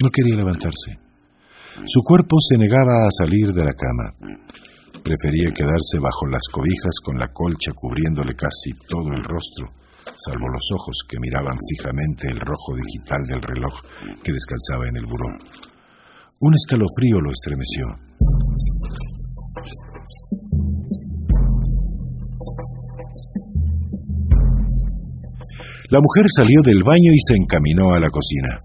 No 0.00 0.08
quería 0.10 0.36
levantarse. 0.36 0.98
Su 1.84 2.00
cuerpo 2.02 2.36
se 2.40 2.56
negaba 2.56 3.06
a 3.06 3.10
salir 3.10 3.52
de 3.52 3.64
la 3.64 3.74
cama. 3.74 4.14
Prefería 5.02 5.52
quedarse 5.52 5.98
bajo 6.00 6.26
las 6.26 6.48
cobijas 6.50 7.00
con 7.04 7.18
la 7.18 7.32
colcha 7.32 7.72
cubriéndole 7.74 8.34
casi 8.34 8.70
todo 8.88 9.12
el 9.12 9.22
rostro, 9.22 9.72
salvo 10.16 10.46
los 10.52 10.64
ojos 10.72 11.04
que 11.08 11.20
miraban 11.20 11.58
fijamente 11.68 12.28
el 12.28 12.40
rojo 12.40 12.74
digital 12.74 13.22
del 13.28 13.42
reloj 13.42 13.74
que 14.22 14.32
descansaba 14.32 14.88
en 14.88 14.96
el 14.96 15.06
buró. 15.06 15.28
Un 16.40 16.54
escalofrío 16.54 17.20
lo 17.20 17.30
estremeció. 17.30 17.84
La 25.88 26.00
mujer 26.00 26.26
salió 26.34 26.62
del 26.62 26.82
baño 26.82 27.12
y 27.14 27.20
se 27.20 27.36
encaminó 27.36 27.94
a 27.94 28.00
la 28.00 28.10
cocina. 28.10 28.58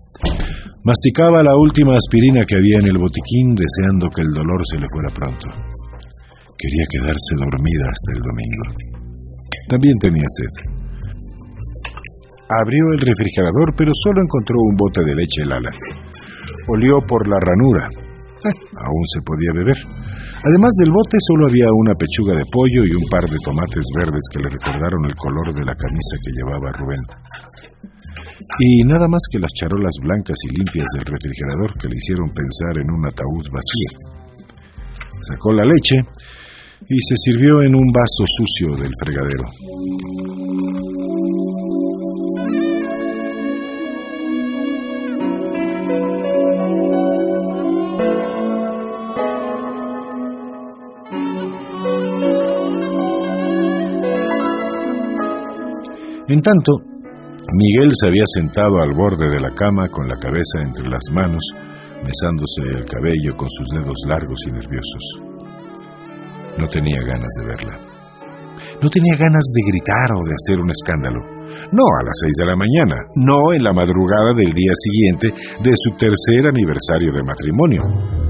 Masticaba 0.83 1.43
la 1.43 1.55
última 1.55 1.93
aspirina 1.93 2.41
que 2.45 2.57
había 2.57 2.79
en 2.79 2.87
el 2.89 2.97
botiquín 2.97 3.53
deseando 3.53 4.09
que 4.09 4.23
el 4.23 4.33
dolor 4.33 4.61
se 4.65 4.79
le 4.79 4.87
fuera 4.89 5.13
pronto. 5.13 5.47
Quería 6.57 6.85
quedarse 6.89 7.35
dormida 7.37 7.85
hasta 7.85 8.11
el 8.17 8.21
domingo. 8.25 8.65
También 9.69 9.97
tenía 9.97 10.25
sed. 10.27 10.80
Abrió 12.51 12.83
el 12.91 12.99
refrigerador 12.99 13.71
pero 13.77 13.91
solo 13.95 14.19
encontró 14.19 14.55
un 14.59 14.75
bote 14.75 15.01
de 15.07 15.15
leche 15.15 15.45
Lala. 15.47 15.71
Olió 16.67 16.99
por 17.07 17.27
la 17.27 17.39
ranura. 17.39 17.87
Aún 18.75 19.05
se 19.07 19.21
podía 19.21 19.55
beber. 19.55 19.79
Además 20.43 20.73
del 20.81 20.91
bote 20.91 21.15
solo 21.21 21.47
había 21.47 21.69
una 21.71 21.95
pechuga 21.95 22.35
de 22.35 22.43
pollo 22.51 22.83
y 22.83 22.91
un 22.91 23.07
par 23.09 23.23
de 23.29 23.37
tomates 23.45 23.85
verdes 23.95 24.25
que 24.33 24.41
le 24.41 24.49
recordaron 24.49 25.05
el 25.05 25.15
color 25.15 25.53
de 25.53 25.63
la 25.63 25.75
camisa 25.77 26.17
que 26.19 26.33
llevaba 26.33 26.73
Rubén. 26.75 27.05
Y 28.59 28.83
nada 28.83 29.07
más 29.07 29.21
que 29.31 29.39
las 29.39 29.53
charolas 29.53 29.93
blancas 30.01 30.35
y 30.49 30.57
limpias 30.57 30.89
del 30.97 31.05
refrigerador 31.05 31.71
que 31.79 31.87
le 31.87 31.95
hicieron 31.95 32.27
pensar 32.33 32.73
en 32.81 32.89
un 32.89 33.05
ataúd 33.05 33.45
vacío. 33.53 33.91
Sacó 35.21 35.53
la 35.53 35.63
leche 35.63 35.95
y 36.89 36.97
se 36.99 37.15
sirvió 37.15 37.61
en 37.61 37.75
un 37.75 37.87
vaso 37.93 38.25
sucio 38.25 38.75
del 38.75 38.91
fregadero. 38.99 40.40
En 56.31 56.41
tanto, 56.41 56.79
Miguel 57.59 57.91
se 57.91 58.07
había 58.07 58.23
sentado 58.23 58.79
al 58.79 58.95
borde 58.95 59.27
de 59.27 59.41
la 59.41 59.51
cama 59.51 59.89
con 59.89 60.07
la 60.07 60.15
cabeza 60.15 60.63
entre 60.63 60.87
las 60.87 61.03
manos, 61.11 61.43
mesándose 62.07 62.71
el 62.71 62.85
cabello 62.85 63.35
con 63.35 63.49
sus 63.49 63.67
dedos 63.67 63.99
largos 64.07 64.39
y 64.47 64.51
nerviosos. 64.51 65.03
No 66.57 66.65
tenía 66.67 67.03
ganas 67.03 67.35
de 67.35 67.45
verla. 67.45 67.75
No 68.81 68.89
tenía 68.89 69.19
ganas 69.19 69.43
de 69.51 69.71
gritar 69.75 70.15
o 70.15 70.23
de 70.23 70.31
hacer 70.31 70.63
un 70.63 70.71
escándalo. 70.71 71.19
No 71.75 71.83
a 71.99 72.05
las 72.07 72.15
seis 72.23 72.35
de 72.39 72.45
la 72.45 72.55
mañana, 72.55 72.95
no 73.15 73.51
en 73.51 73.63
la 73.65 73.73
madrugada 73.73 74.31
del 74.31 74.55
día 74.55 74.71
siguiente 74.71 75.35
de 75.35 75.73
su 75.75 75.97
tercer 75.97 76.47
aniversario 76.47 77.11
de 77.11 77.23
matrimonio. 77.27 78.20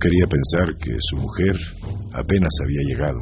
Quería 0.00 0.26
pensar 0.26 0.76
que 0.80 0.96
su 0.98 1.16
mujer 1.20 1.56
apenas 2.16 2.50
había 2.64 2.82
llegado, 2.88 3.20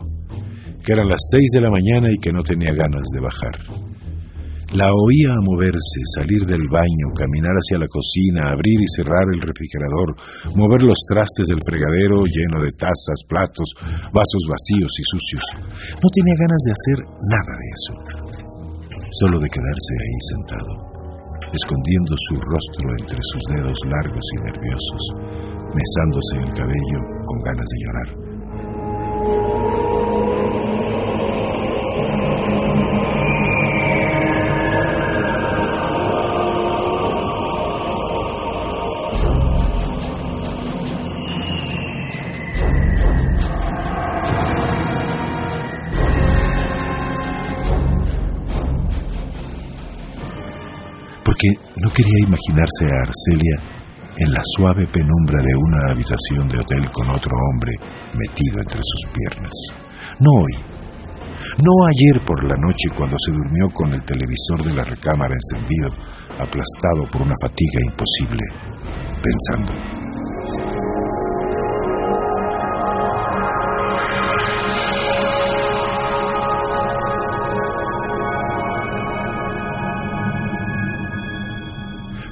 que 0.85 0.93
eran 0.93 1.09
las 1.09 1.21
seis 1.35 1.51
de 1.53 1.61
la 1.61 1.71
mañana 1.71 2.09
y 2.11 2.19
que 2.19 2.33
no 2.33 2.43
tenía 2.43 2.73
ganas 2.73 3.05
de 3.13 3.21
bajar. 3.21 3.89
La 4.77 4.93
oía 4.93 5.33
moverse, 5.49 6.01
salir 6.13 6.45
del 6.45 6.69
baño, 6.69 7.09
caminar 7.17 7.57
hacia 7.57 7.81
la 7.81 7.89
cocina, 7.89 8.53
abrir 8.53 8.77
y 8.77 8.93
cerrar 8.93 9.25
el 9.33 9.41
refrigerador, 9.41 10.13
mover 10.53 10.85
los 10.85 11.01
trastes 11.09 11.49
del 11.49 11.65
fregadero 11.65 12.21
lleno 12.29 12.61
de 12.61 12.77
tazas, 12.77 13.25
platos, 13.25 13.73
vasos 14.13 14.45
vacíos 14.45 14.93
y 15.01 15.05
sucios. 15.09 15.45
No 15.99 16.09
tenía 16.13 16.37
ganas 16.37 16.63
de 16.69 16.75
hacer 16.77 16.99
nada 17.01 17.53
de 17.57 17.69
eso, 17.73 17.95
solo 19.17 19.41
de 19.41 19.49
quedarse 19.49 19.93
ahí 20.05 20.19
sentado, 20.37 20.73
escondiendo 21.49 22.13
su 22.29 22.37
rostro 22.37 22.87
entre 22.93 23.21
sus 23.25 23.43
dedos 23.49 23.79
largos 23.89 24.27
y 24.37 24.39
nerviosos, 24.53 25.03
mesándose 25.75 26.37
el 26.39 26.53
cabello 26.53 27.01
con 27.25 27.43
ganas 27.43 27.67
de 27.69 27.79
llorar. 27.85 28.29
porque 51.29 51.49
no 51.83 51.91
quería 51.91 52.27
imaginarse 52.27 52.85
a 52.87 53.03
Arcelia 53.03 53.68
en 54.19 54.33
la 54.33 54.43
suave 54.43 54.87
penumbra 54.87 55.43
de 55.43 55.55
una 55.55 55.93
habitación 55.93 56.49
de 56.49 56.59
hotel 56.59 56.91
con 56.93 57.09
otro 57.11 57.33
hombre 57.33 57.73
metido 58.15 58.59
entre 58.59 58.81
sus 58.83 59.07
piernas. 59.13 59.55
No 60.21 60.31
hoy, 60.43 60.79
no 61.63 61.73
ayer 61.87 62.25
por 62.25 62.43
la 62.45 62.57
noche 62.57 62.91
cuando 62.97 63.17
se 63.19 63.33
durmió 63.33 63.71
con 63.73 63.95
el 63.95 64.03
televisor 64.03 64.65
de 64.65 64.75
la 64.75 64.83
recámara 64.83 65.35
encendido, 65.35 65.91
aplastado 66.35 67.07
por 67.11 67.23
una 67.23 67.35
fatiga 67.41 67.81
imposible, 67.85 68.45
pensando. 69.23 69.98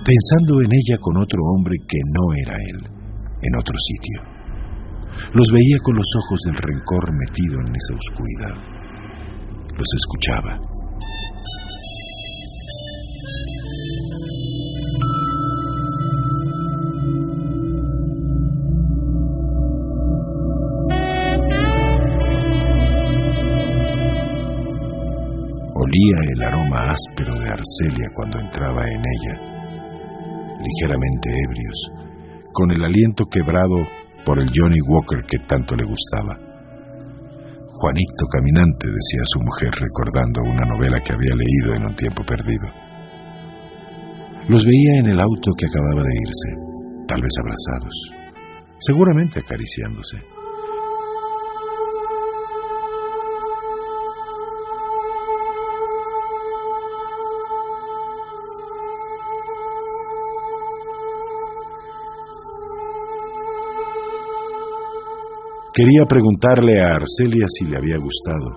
Pensando 0.06 0.62
en 0.62 0.70
ella 0.70 0.98
con 1.00 1.16
otro 1.16 1.42
hombre 1.42 1.78
que 1.82 1.98
no 2.14 2.32
era 2.32 2.54
él, 2.54 2.78
en 3.42 3.56
otro 3.58 3.74
sitio. 3.76 4.22
Los 5.32 5.50
veía 5.50 5.78
con 5.82 5.96
los 5.96 6.06
ojos 6.22 6.40
del 6.46 6.54
rencor 6.54 7.10
metido 7.12 7.58
en 7.66 7.74
esa 7.74 7.94
oscuridad. 7.94 8.54
Los 9.76 9.88
escuchaba. 9.96 10.60
Olía 25.74 26.32
el 26.32 26.42
aroma 26.42 26.90
áspero 26.90 27.34
de 27.40 27.48
Arcelia 27.48 28.08
cuando 28.14 28.38
entraba 28.38 28.82
en 28.88 29.00
ella 29.00 29.55
ligeramente 30.66 31.30
ebrios, 31.30 31.92
con 32.52 32.70
el 32.70 32.82
aliento 32.82 33.26
quebrado 33.26 33.76
por 34.24 34.40
el 34.40 34.50
Johnny 34.52 34.80
Walker 34.88 35.22
que 35.24 35.38
tanto 35.46 35.76
le 35.76 35.84
gustaba. 35.84 36.34
Juanito 37.78 38.26
Caminante, 38.32 38.88
decía 38.88 39.22
su 39.24 39.38
mujer 39.40 39.70
recordando 39.70 40.42
una 40.42 40.64
novela 40.64 40.98
que 41.04 41.12
había 41.12 41.34
leído 41.36 41.76
en 41.76 41.84
un 41.84 41.94
tiempo 41.94 42.24
perdido. 42.24 42.66
Los 44.48 44.64
veía 44.64 45.00
en 45.00 45.06
el 45.10 45.20
auto 45.20 45.52
que 45.56 45.66
acababa 45.66 46.02
de 46.02 46.14
irse, 46.24 46.48
tal 47.06 47.20
vez 47.20 47.32
abrazados, 47.38 48.10
seguramente 48.78 49.40
acariciándose. 49.40 50.35
Quería 65.76 66.08
preguntarle 66.08 66.80
a 66.80 66.96
Arcelia 66.96 67.44
si 67.52 67.66
le 67.66 67.76
había 67.76 68.00
gustado, 68.00 68.48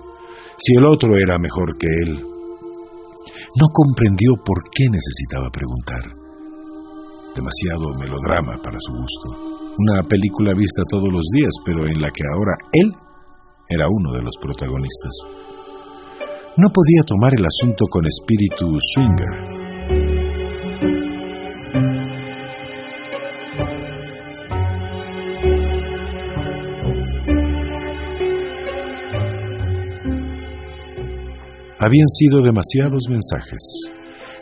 si 0.56 0.72
el 0.72 0.86
otro 0.86 1.18
era 1.18 1.36
mejor 1.36 1.76
que 1.76 1.86
él. 1.86 2.16
No 2.16 3.66
comprendió 3.68 4.40
por 4.40 4.64
qué 4.72 4.88
necesitaba 4.88 5.52
preguntar. 5.52 6.00
Demasiado 7.36 7.92
melodrama 8.00 8.56
para 8.64 8.80
su 8.80 8.96
gusto. 8.96 9.36
Una 9.76 10.02
película 10.08 10.54
vista 10.56 10.80
todos 10.88 11.12
los 11.12 11.28
días, 11.36 11.52
pero 11.62 11.84
en 11.84 12.00
la 12.00 12.08
que 12.08 12.24
ahora 12.24 12.56
él 12.72 12.88
era 13.68 13.84
uno 13.86 14.16
de 14.16 14.22
los 14.24 14.36
protagonistas. 14.40 15.12
No 16.56 16.68
podía 16.72 17.04
tomar 17.04 17.32
el 17.36 17.44
asunto 17.44 17.84
con 17.90 18.06
espíritu 18.06 18.64
swinger. 18.80 19.59
Habían 31.82 32.08
sido 32.08 32.42
demasiados 32.42 33.04
mensajes, 33.08 33.88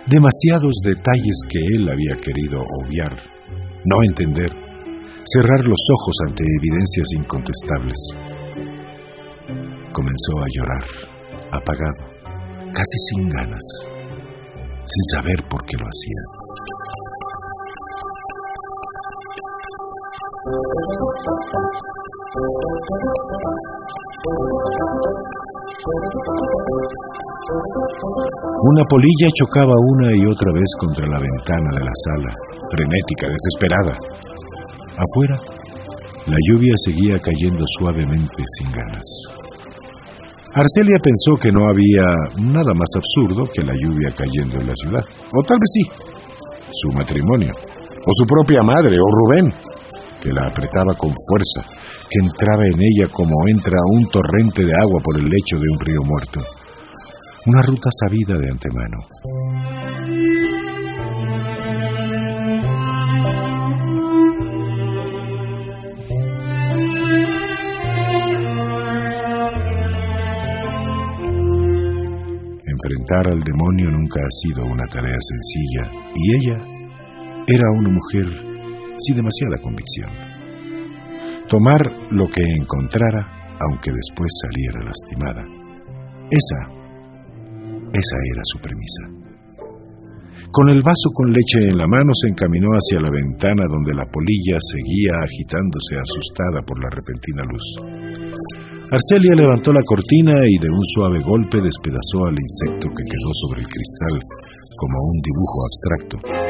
demasiados 0.07 0.75
detalles 0.83 1.39
que 1.49 1.61
él 1.73 1.89
había 1.89 2.17
querido 2.17 2.59
obviar, 2.83 3.13
no 3.85 4.03
entender, 4.03 4.51
cerrar 5.25 5.65
los 5.65 5.79
ojos 5.95 6.17
ante 6.27 6.43
evidencias 6.43 7.07
incontestables. 7.17 7.97
Comenzó 9.93 10.33
a 10.43 10.47
llorar, 10.53 10.85
apagado, 11.53 12.11
casi 12.73 12.99
sin 13.09 13.29
ganas, 13.29 13.65
sin 14.85 15.05
saber 15.13 15.41
por 15.49 15.65
qué 15.65 15.77
lo 15.77 15.85
hacía. 15.85 16.39
Una 27.49 28.85
polilla 28.85 29.29
chocaba 29.33 29.73
una 29.73 30.13
y 30.13 30.21
otra 30.27 30.53
vez 30.53 30.69
contra 30.79 31.07
la 31.07 31.19
ventana 31.19 31.71
de 31.79 31.85
la 31.85 31.97
sala, 32.05 32.35
frenética, 32.69 33.25
desesperada. 33.25 33.97
Afuera, 35.01 35.41
la 36.27 36.37
lluvia 36.51 36.75
seguía 36.77 37.19
cayendo 37.19 37.65
suavemente 37.79 38.43
sin 38.59 38.71
ganas. 38.71 39.09
Arcelia 40.53 40.99
pensó 41.03 41.37
que 41.41 41.51
no 41.51 41.65
había 41.65 42.13
nada 42.37 42.75
más 42.75 42.91
absurdo 42.97 43.47
que 43.47 43.65
la 43.65 43.73
lluvia 43.73 44.13
cayendo 44.15 44.61
en 44.61 44.67
la 44.67 44.75
ciudad. 44.75 45.05
O 45.33 45.43
tal 45.43 45.57
vez 45.57 45.71
sí, 45.73 45.85
su 46.71 46.91
matrimonio, 46.93 47.55
o 47.57 48.11
su 48.13 48.27
propia 48.27 48.63
madre, 48.63 48.99
o 49.01 49.09
Rubén, 49.09 49.55
que 50.21 50.35
la 50.35 50.49
apretaba 50.49 50.93
con 50.99 51.15
fuerza, 51.17 51.65
que 52.11 52.19
entraba 52.21 52.67
en 52.67 52.77
ella 52.77 53.09
como 53.11 53.49
entra 53.49 53.79
un 53.93 54.05
torrente 54.11 54.67
de 54.67 54.75
agua 54.75 55.01
por 55.03 55.17
el 55.17 55.31
lecho 55.31 55.57
de 55.57 55.71
un 55.73 55.81
río 55.81 56.01
muerto. 56.05 56.41
Una 57.47 57.63
ruta 57.63 57.89
sabida 57.91 58.39
de 58.39 58.51
antemano. 58.51 58.99
Enfrentar 72.67 73.29
al 73.33 73.41
demonio 73.41 73.91
nunca 73.91 74.21
ha 74.21 74.31
sido 74.31 74.65
una 74.67 74.85
tarea 74.87 75.17
sencilla 75.19 75.91
y 76.15 76.35
ella 76.35 76.57
era 77.47 77.65
una 77.77 77.89
mujer 77.89 78.27
sin 78.99 79.17
demasiada 79.17 79.59
convicción. 79.63 80.11
Tomar 81.49 81.83
lo 82.11 82.27
que 82.27 82.43
encontrara 82.61 83.39
aunque 83.61 83.91
después 83.93 84.31
saliera 84.43 84.85
lastimada. 84.85 85.45
Esa, 86.31 86.78
esa 87.93 88.17
era 88.33 88.43
su 88.45 88.59
premisa. 88.59 89.29
Con 90.51 90.73
el 90.73 90.81
vaso 90.83 91.13
con 91.13 91.29
leche 91.31 91.69
en 91.69 91.77
la 91.77 91.87
mano 91.87 92.11
se 92.17 92.29
encaminó 92.29 92.73
hacia 92.73 93.01
la 93.01 93.11
ventana 93.11 93.69
donde 93.69 93.93
la 93.93 94.09
polilla 94.09 94.57
seguía 94.59 95.21
agitándose 95.21 96.01
asustada 96.01 96.65
por 96.65 96.81
la 96.83 96.89
repentina 96.89 97.45
luz. 97.45 97.67
Arcelia 98.89 99.37
levantó 99.37 99.73
la 99.73 99.85
cortina 99.85 100.41
y 100.49 100.57
de 100.57 100.73
un 100.73 100.85
suave 100.89 101.21
golpe 101.21 101.61
despedazó 101.61 102.25
al 102.25 102.41
insecto 102.41 102.89
que 102.89 103.05
quedó 103.05 103.31
sobre 103.37 103.61
el 103.61 103.69
cristal 103.69 104.17
como 104.79 104.97
un 105.05 105.19
dibujo 105.21 105.59
abstracto. 105.69 106.48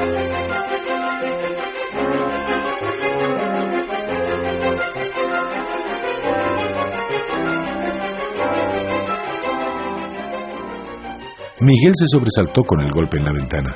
Miguel 11.61 11.93
se 11.99 12.07
sobresaltó 12.07 12.63
con 12.63 12.81
el 12.81 12.93
golpe 12.93 13.19
en 13.19 13.25
la 13.25 13.33
ventana. 13.33 13.75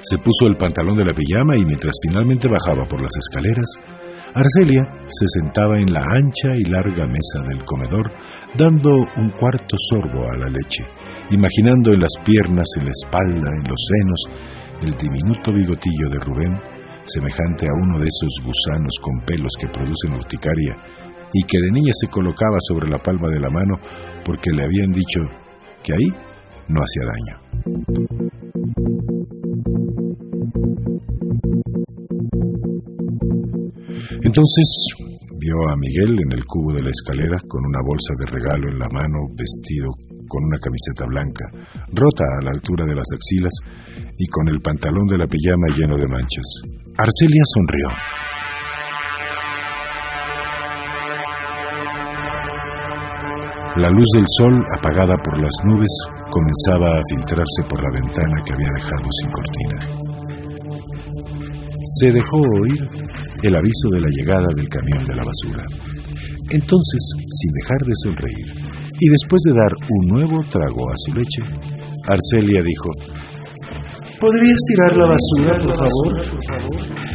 Se 0.00 0.16
puso 0.16 0.46
el 0.46 0.56
pantalón 0.56 0.96
de 0.96 1.04
la 1.04 1.12
pijama 1.12 1.52
y 1.54 1.64
mientras 1.64 1.92
finalmente 2.00 2.48
bajaba 2.48 2.88
por 2.88 3.00
las 3.00 3.12
escaleras, 3.20 3.68
Arcelia 4.34 4.82
se 5.06 5.28
sentaba 5.28 5.76
en 5.76 5.92
la 5.92 6.00
ancha 6.00 6.56
y 6.56 6.64
larga 6.64 7.06
mesa 7.06 7.44
del 7.46 7.62
comedor 7.64 8.10
dando 8.56 8.90
un 9.16 9.30
cuarto 9.38 9.76
sorbo 9.76 10.24
a 10.32 10.36
la 10.36 10.48
leche, 10.48 10.82
imaginando 11.30 11.92
en 11.92 12.00
las 12.00 12.16
piernas, 12.24 12.68
en 12.80 12.86
la 12.86 12.92
espalda, 12.96 13.50
en 13.52 13.68
los 13.68 13.84
senos, 13.84 14.20
el 14.80 14.92
diminuto 14.96 15.52
bigotillo 15.52 16.08
de 16.08 16.18
Rubén, 16.24 16.58
semejante 17.04 17.66
a 17.68 17.76
uno 17.84 17.98
de 17.98 18.08
esos 18.08 18.40
gusanos 18.40 18.96
con 19.02 19.20
pelos 19.26 19.52
que 19.60 19.68
producen 19.68 20.12
urticaria 20.12 20.74
y 21.34 21.42
que 21.44 21.60
de 21.60 21.70
niña 21.70 21.92
se 21.92 22.08
colocaba 22.08 22.56
sobre 22.60 22.88
la 22.88 22.98
palma 22.98 23.28
de 23.28 23.40
la 23.40 23.50
mano 23.50 23.76
porque 24.24 24.52
le 24.52 24.64
habían 24.64 24.90
dicho 24.90 25.20
que 25.82 25.92
ahí 25.92 26.33
no 26.68 26.80
hacía 26.80 27.04
daño. 27.06 27.34
Entonces 34.22 34.66
vio 35.38 35.54
a 35.70 35.76
Miguel 35.76 36.18
en 36.20 36.32
el 36.32 36.44
cubo 36.44 36.72
de 36.74 36.82
la 36.82 36.90
escalera 36.90 37.38
con 37.48 37.64
una 37.64 37.80
bolsa 37.84 38.12
de 38.18 38.26
regalo 38.26 38.68
en 38.70 38.78
la 38.78 38.88
mano, 38.88 39.28
vestido 39.36 39.90
con 40.28 40.42
una 40.44 40.58
camiseta 40.58 41.06
blanca, 41.06 41.44
rota 41.92 42.24
a 42.24 42.44
la 42.44 42.50
altura 42.50 42.86
de 42.86 42.96
las 42.96 43.06
axilas 43.14 43.54
y 44.16 44.26
con 44.28 44.48
el 44.48 44.60
pantalón 44.60 45.06
de 45.06 45.18
la 45.18 45.26
pijama 45.26 45.68
lleno 45.76 45.96
de 45.96 46.08
manchas. 46.08 46.62
Arcelia 46.96 47.42
sonrió. 47.44 47.88
La 53.76 53.90
luz 53.90 54.06
del 54.14 54.24
sol, 54.38 54.54
apagada 54.78 55.16
por 55.18 55.34
las 55.42 55.52
nubes, 55.64 55.90
comenzaba 56.30 56.94
a 56.94 57.02
filtrarse 57.10 57.62
por 57.68 57.82
la 57.82 57.90
ventana 57.90 58.40
que 58.46 58.54
había 58.54 58.70
dejado 58.78 59.08
sin 59.10 59.30
cortina. 59.34 59.78
Se 61.98 62.12
dejó 62.12 62.36
oír 62.38 62.78
el 63.42 63.56
aviso 63.56 63.88
de 63.90 64.00
la 64.00 64.08
llegada 64.10 64.46
del 64.54 64.68
camión 64.68 65.04
de 65.04 65.16
la 65.16 65.24
basura. 65.24 65.64
Entonces, 66.50 67.02
sin 67.26 67.50
dejar 67.52 67.80
de 67.84 67.94
sonreír, 68.04 68.46
y 69.00 69.08
después 69.08 69.42
de 69.42 69.54
dar 69.54 69.72
un 69.90 70.18
nuevo 70.18 70.44
trago 70.48 70.88
a 70.88 70.94
su 70.94 71.12
leche, 71.12 71.42
Arcelia 72.06 72.60
dijo, 72.62 72.90
¿Podrías 74.20 74.60
tirar 74.68 74.96
la 74.96 75.06
basura, 75.06 75.58
por 75.58 75.76
favor? 75.76 77.13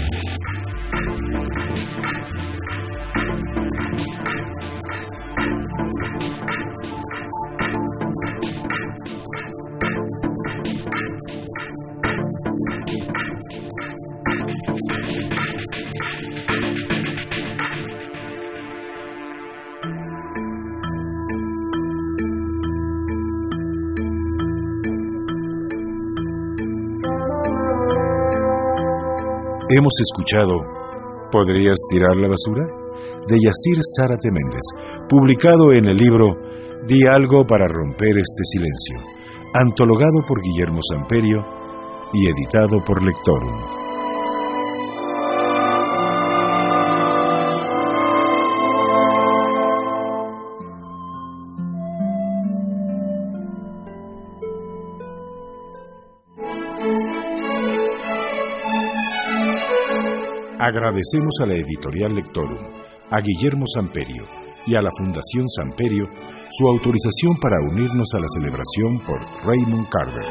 Hemos 29.72 29.94
escuchado 30.02 30.58
¿Podrías 31.32 31.78
tirar 31.92 32.16
la 32.16 32.28
basura? 32.28 32.66
de 33.28 33.36
Yacir 33.36 33.78
Zárate 33.96 34.32
Méndez, 34.32 34.66
publicado 35.08 35.74
en 35.74 35.86
el 35.86 35.96
libro 35.96 36.34
Di 36.88 37.06
algo 37.08 37.46
para 37.46 37.68
romper 37.68 38.18
este 38.18 38.44
silencio, 38.44 38.98
antologado 39.54 40.26
por 40.28 40.42
Guillermo 40.42 40.80
Samperio 40.82 41.46
y 42.14 42.26
editado 42.26 42.84
por 42.84 43.04
Lectorum. 43.04 43.79
Agradecemos 60.70 61.34
a 61.42 61.48
la 61.48 61.56
editorial 61.56 62.14
Lectorum, 62.14 62.60
a 63.10 63.20
Guillermo 63.22 63.66
Samperio 63.66 64.24
y 64.68 64.78
a 64.78 64.82
la 64.84 64.92
Fundación 64.96 65.50
Samperio 65.50 66.06
su 66.52 66.68
autorización 66.68 67.38
para 67.42 67.56
unirnos 67.72 68.14
a 68.14 68.20
la 68.20 68.28
celebración 68.38 69.00
por 69.04 69.20
Raymond 69.48 69.90
Carver. 69.90 70.26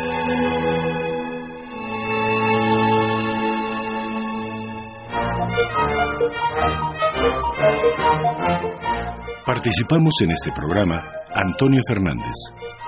Participamos 9.45 10.15
en 10.23 10.31
este 10.31 10.53
programa 10.53 11.03
Antonio 11.35 11.81
Fernández, 11.89 12.37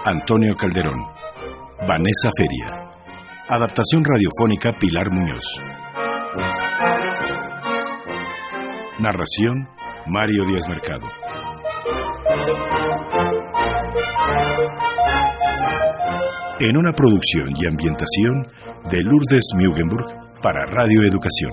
Antonio 0.04 0.54
Calderón, 0.56 1.00
Vanessa 1.80 2.30
Feria, 2.38 2.92
adaptación 3.48 4.04
radiofónica 4.04 4.78
Pilar 4.78 5.10
Muñoz. 5.10 5.69
Narración, 9.00 9.66
Mario 10.08 10.44
Díaz 10.44 10.68
Mercado. 10.68 11.06
En 16.60 16.76
una 16.76 16.92
producción 16.92 17.48
y 17.56 17.66
ambientación 17.66 18.46
de 18.90 19.02
Lourdes 19.02 19.48
Mugenburg 19.54 20.04
para 20.42 20.66
Radio 20.66 21.00
Educación. 21.00 21.50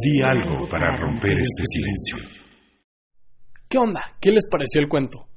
Di 0.00 0.20
algo 0.20 0.66
para 0.68 0.90
romper 0.90 1.38
este 1.38 1.62
silencio. 1.64 2.16
¿Qué 3.68 3.78
onda? 3.78 4.00
¿Qué 4.20 4.32
les 4.32 4.48
pareció 4.50 4.80
el 4.80 4.88
cuento? 4.88 5.28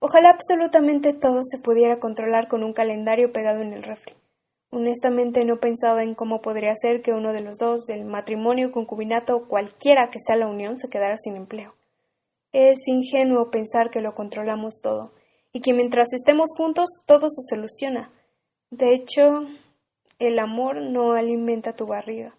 Ojalá 0.00 0.30
absolutamente 0.30 1.14
todo 1.14 1.42
se 1.44 1.58
pudiera 1.58 1.98
controlar 1.98 2.48
con 2.48 2.62
un 2.62 2.74
calendario 2.74 3.32
pegado 3.32 3.62
en 3.62 3.72
el 3.72 3.82
refri. 3.82 4.19
Honestamente 4.72 5.44
no 5.44 5.58
pensaba 5.58 6.04
en 6.04 6.14
cómo 6.14 6.40
podría 6.40 6.76
ser 6.76 7.02
que 7.02 7.10
uno 7.10 7.32
de 7.32 7.40
los 7.40 7.58
dos, 7.58 7.86
del 7.86 8.04
matrimonio, 8.04 8.70
concubinato 8.70 9.34
o 9.36 9.48
cualquiera 9.48 10.10
que 10.10 10.20
sea 10.24 10.36
la 10.36 10.46
unión, 10.46 10.76
se 10.76 10.88
quedara 10.88 11.16
sin 11.18 11.34
empleo. 11.34 11.74
Es 12.52 12.78
ingenuo 12.86 13.50
pensar 13.50 13.90
que 13.90 14.00
lo 14.00 14.14
controlamos 14.14 14.80
todo 14.80 15.12
y 15.52 15.60
que 15.60 15.72
mientras 15.72 16.12
estemos 16.12 16.50
juntos 16.56 16.88
todo 17.04 17.28
se 17.28 17.42
soluciona. 17.52 18.12
De 18.70 18.94
hecho, 18.94 19.42
el 20.20 20.38
amor 20.38 20.80
no 20.80 21.14
alimenta 21.14 21.74
tu 21.74 21.88
barriga. 21.88 22.36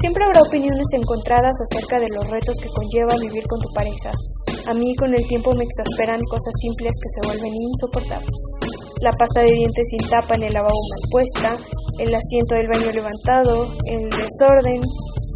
Siempre 0.00 0.24
habrá 0.24 0.40
opiniones 0.42 0.86
encontradas 0.92 1.54
acerca 1.68 1.98
de 1.98 2.08
los 2.14 2.30
retos 2.30 2.54
que 2.62 2.68
conlleva 2.68 3.16
vivir 3.20 3.42
con 3.48 3.60
tu 3.60 3.72
pareja. 3.74 4.12
A 4.66 4.74
mí 4.74 4.96
con 4.96 5.14
el 5.14 5.26
tiempo 5.28 5.54
me 5.54 5.62
exasperan 5.62 6.20
cosas 6.28 6.52
simples 6.60 6.90
que 6.90 7.10
se 7.14 7.28
vuelven 7.28 7.54
insoportables. 7.54 8.34
La 9.00 9.12
pasta 9.12 9.42
de 9.42 9.52
dientes 9.52 9.86
sin 9.90 10.10
tapa 10.10 10.34
en 10.34 10.42
el 10.42 10.54
lavabo 10.54 10.74
mal 10.74 11.02
puesta, 11.10 11.56
el 11.98 12.12
asiento 12.12 12.56
del 12.56 12.66
baño 12.66 12.90
levantado, 12.90 13.70
el 13.86 14.10
desorden. 14.10 14.82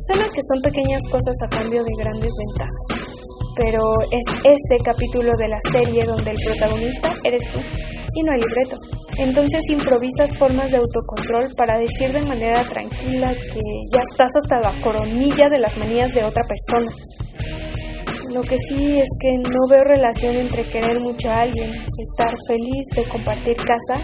Suena 0.07 0.27
que 0.35 0.43
son 0.43 0.63
pequeñas 0.63 1.03
cosas 1.11 1.37
a 1.45 1.49
cambio 1.49 1.85
de 1.85 1.93
grandes 1.99 2.33
ventajas. 2.35 3.07
Pero 3.55 3.93
es 4.11 4.25
ese 4.43 4.83
capítulo 4.85 5.31
de 5.39 5.49
la 5.49 5.61
serie 5.71 6.03
donde 6.05 6.31
el 6.33 6.39
protagonista 6.45 7.15
eres 7.23 7.43
tú 7.53 7.61
y 7.61 8.23
no 8.25 8.33
hay 8.33 8.41
libreto. 8.41 8.77
Entonces 9.19 9.61
improvisas 9.69 10.37
formas 10.39 10.71
de 10.71 10.79
autocontrol 10.79 11.51
para 11.57 11.79
decir 11.79 12.13
de 12.13 12.27
manera 12.27 12.63
tranquila 12.65 13.33
que 13.33 13.61
ya 13.93 14.01
estás 14.11 14.31
hasta 14.43 14.59
la 14.59 14.83
coronilla 14.83 15.49
de 15.49 15.59
las 15.59 15.77
manías 15.77 16.13
de 16.15 16.25
otra 16.25 16.43
persona. 16.49 16.91
Lo 18.35 18.43
que 18.43 18.57
sí 18.69 18.77
es 18.77 19.09
que 19.21 19.39
no 19.39 19.69
veo 19.69 19.83
relación 19.85 20.37
entre 20.37 20.63
querer 20.71 21.01
mucho 21.01 21.29
a 21.31 21.43
alguien, 21.43 21.69
estar 21.69 22.33
feliz 22.47 22.87
de 22.95 23.09
compartir 23.09 23.57
casa 23.57 24.01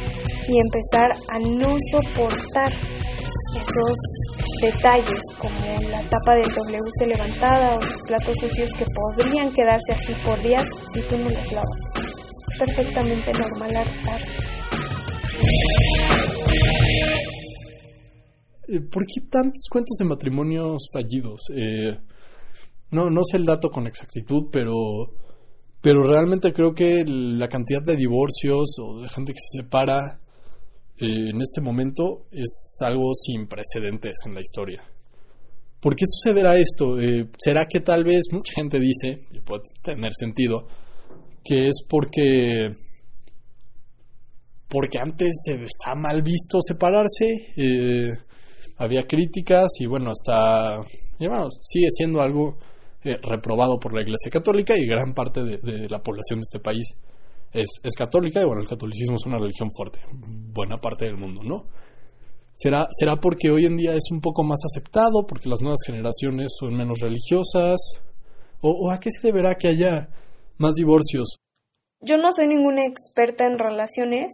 y 0.48 0.58
empezar 0.58 1.12
a 1.30 1.38
no 1.38 1.76
soportar 1.92 2.72
esos 3.60 3.96
detalles 4.60 5.20
como 5.38 5.60
la 5.90 6.02
tapa 6.08 6.34
del 6.34 6.52
WC 6.52 7.06
levantada 7.06 7.74
o 7.76 7.80
los 7.80 8.02
platos 8.08 8.34
sucios 8.40 8.70
que 8.72 8.84
podrían 8.94 9.52
quedarse 9.52 9.92
así 9.92 10.12
por 10.24 10.42
días 10.42 10.68
si 10.92 11.02
tú 11.02 11.16
no 11.18 11.24
los 11.24 11.52
lavas. 11.52 11.78
Perfectamente 12.58 13.32
normal 13.32 13.76
hartarse. 13.76 14.46
Eh, 18.68 18.80
¿Por 18.80 19.04
qué 19.06 19.20
tantos 19.30 19.62
cuentos 19.70 19.96
de 19.98 20.04
matrimonios 20.04 20.88
fallidos? 20.92 21.42
Eh, 21.54 21.96
no, 22.90 23.10
no 23.10 23.20
sé 23.24 23.38
el 23.38 23.44
dato 23.44 23.70
con 23.70 23.86
exactitud, 23.86 24.48
pero, 24.50 24.74
pero 25.80 26.02
realmente 26.06 26.52
creo 26.52 26.72
que 26.72 27.04
la 27.06 27.48
cantidad 27.48 27.82
de 27.82 27.96
divorcios 27.96 28.76
o 28.82 29.00
de 29.00 29.08
gente 29.08 29.32
que 29.32 29.40
se 29.40 29.62
separa 29.62 30.20
eh, 30.98 31.30
en 31.30 31.40
este 31.40 31.60
momento 31.60 32.26
es 32.30 32.76
algo 32.80 33.12
sin 33.14 33.46
precedentes 33.46 34.14
en 34.26 34.34
la 34.34 34.40
historia. 34.40 34.82
¿Por 35.80 35.94
qué 35.94 36.04
sucederá 36.06 36.58
esto? 36.58 36.96
¿Será 37.38 37.66
que 37.66 37.80
tal 37.80 38.02
vez 38.02 38.24
mucha 38.32 38.52
gente 38.54 38.78
dice, 38.78 39.26
y 39.30 39.40
puede 39.40 39.62
tener 39.82 40.12
sentido, 40.14 40.66
que 41.44 41.68
es 41.68 41.76
porque 41.88 42.72
porque 44.68 44.98
antes 44.98 45.44
está 45.48 45.94
mal 45.94 46.22
visto 46.22 46.58
separarse, 46.60 47.26
eh, 47.56 48.10
había 48.78 49.06
críticas 49.06 49.68
y 49.78 49.86
bueno, 49.86 50.10
hasta, 50.10 50.78
sigue 51.60 51.86
siendo 51.90 52.20
algo 52.20 52.58
eh, 53.06 53.18
reprobado 53.22 53.78
por 53.78 53.94
la 53.94 54.02
Iglesia 54.02 54.30
Católica 54.30 54.74
y 54.76 54.86
gran 54.86 55.14
parte 55.14 55.42
de, 55.42 55.88
la 55.88 56.02
población 56.02 56.40
de 56.40 56.44
este 56.44 56.58
país 56.58 56.88
es, 57.52 57.68
católica 57.96 58.40
y 58.40 58.44
bueno, 58.44 58.60
el 58.60 58.68
catolicismo 58.68 59.16
es 59.16 59.24
una 59.26 59.38
religión 59.38 59.70
fuerte, 59.70 60.00
buena 60.12 60.76
parte 60.76 61.06
del 61.06 61.16
mundo, 61.16 61.42
¿no? 61.42 61.64
¿Será, 62.54 62.86
¿Será 62.90 63.16
porque 63.16 63.50
hoy 63.50 63.66
en 63.66 63.76
día 63.76 63.92
es 63.92 64.10
un 64.10 64.20
poco 64.20 64.42
más 64.42 64.60
aceptado, 64.64 65.26
porque 65.28 65.48
las 65.48 65.60
nuevas 65.60 65.80
generaciones 65.86 66.48
son 66.58 66.76
menos 66.76 66.98
religiosas? 67.00 67.76
¿O, 68.60 68.70
o 68.70 68.90
a 68.90 68.98
qué 68.98 69.10
se 69.10 69.26
deberá 69.26 69.54
que 69.54 69.68
haya 69.68 70.08
más 70.58 70.74
divorcios? 70.74 71.36
Yo 72.00 72.16
no 72.16 72.32
soy 72.32 72.48
ninguna 72.48 72.86
experta 72.86 73.46
en 73.46 73.58
relaciones, 73.58 74.32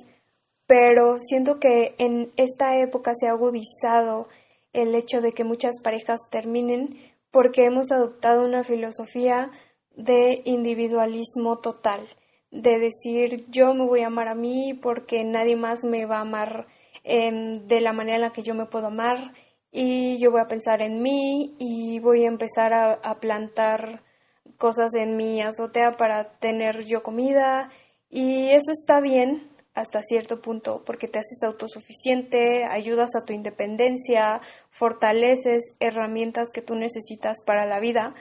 pero 0.66 1.18
siento 1.18 1.58
que 1.61 1.94
en 1.98 2.32
esta 2.37 2.78
época 2.78 3.12
se 3.14 3.26
ha 3.26 3.32
agudizado 3.32 4.28
el 4.72 4.94
hecho 4.94 5.20
de 5.20 5.32
que 5.32 5.44
muchas 5.44 5.74
parejas 5.82 6.20
terminen 6.30 7.12
porque 7.32 7.64
hemos 7.64 7.90
adoptado 7.90 8.44
una 8.44 8.62
filosofía 8.62 9.50
de 9.96 10.42
individualismo 10.44 11.58
total, 11.58 12.06
de 12.50 12.78
decir 12.78 13.46
yo 13.48 13.74
me 13.74 13.86
voy 13.86 14.02
a 14.02 14.06
amar 14.06 14.28
a 14.28 14.34
mí 14.34 14.78
porque 14.80 15.24
nadie 15.24 15.56
más 15.56 15.82
me 15.82 16.06
va 16.06 16.18
a 16.18 16.22
amar 16.22 16.66
de 17.04 17.80
la 17.80 17.92
manera 17.92 18.16
en 18.16 18.22
la 18.22 18.32
que 18.32 18.44
yo 18.44 18.54
me 18.54 18.66
puedo 18.66 18.86
amar 18.86 19.32
y 19.72 20.18
yo 20.18 20.30
voy 20.30 20.40
a 20.40 20.46
pensar 20.46 20.82
en 20.82 21.02
mí 21.02 21.56
y 21.58 21.98
voy 21.98 22.24
a 22.24 22.28
empezar 22.28 22.72
a, 22.72 22.92
a 22.92 23.18
plantar 23.18 24.04
cosas 24.58 24.94
en 24.94 25.16
mi 25.16 25.40
azotea 25.40 25.96
para 25.96 26.38
tener 26.38 26.84
yo 26.84 27.02
comida 27.02 27.70
y 28.08 28.50
eso 28.50 28.70
está 28.70 29.00
bien 29.00 29.51
hasta 29.74 30.02
cierto 30.02 30.40
punto 30.40 30.82
porque 30.85 31.08
te 31.08 31.18
haces 31.18 31.42
autosuficiente, 31.42 32.64
ayudas 32.64 33.16
a 33.16 33.24
tu 33.24 33.32
independencia, 33.32 34.40
fortaleces 34.70 35.76
herramientas 35.80 36.50
que 36.52 36.62
tú 36.62 36.74
necesitas 36.74 37.42
para 37.44 37.66
la 37.66 37.80
vida, 37.80 38.14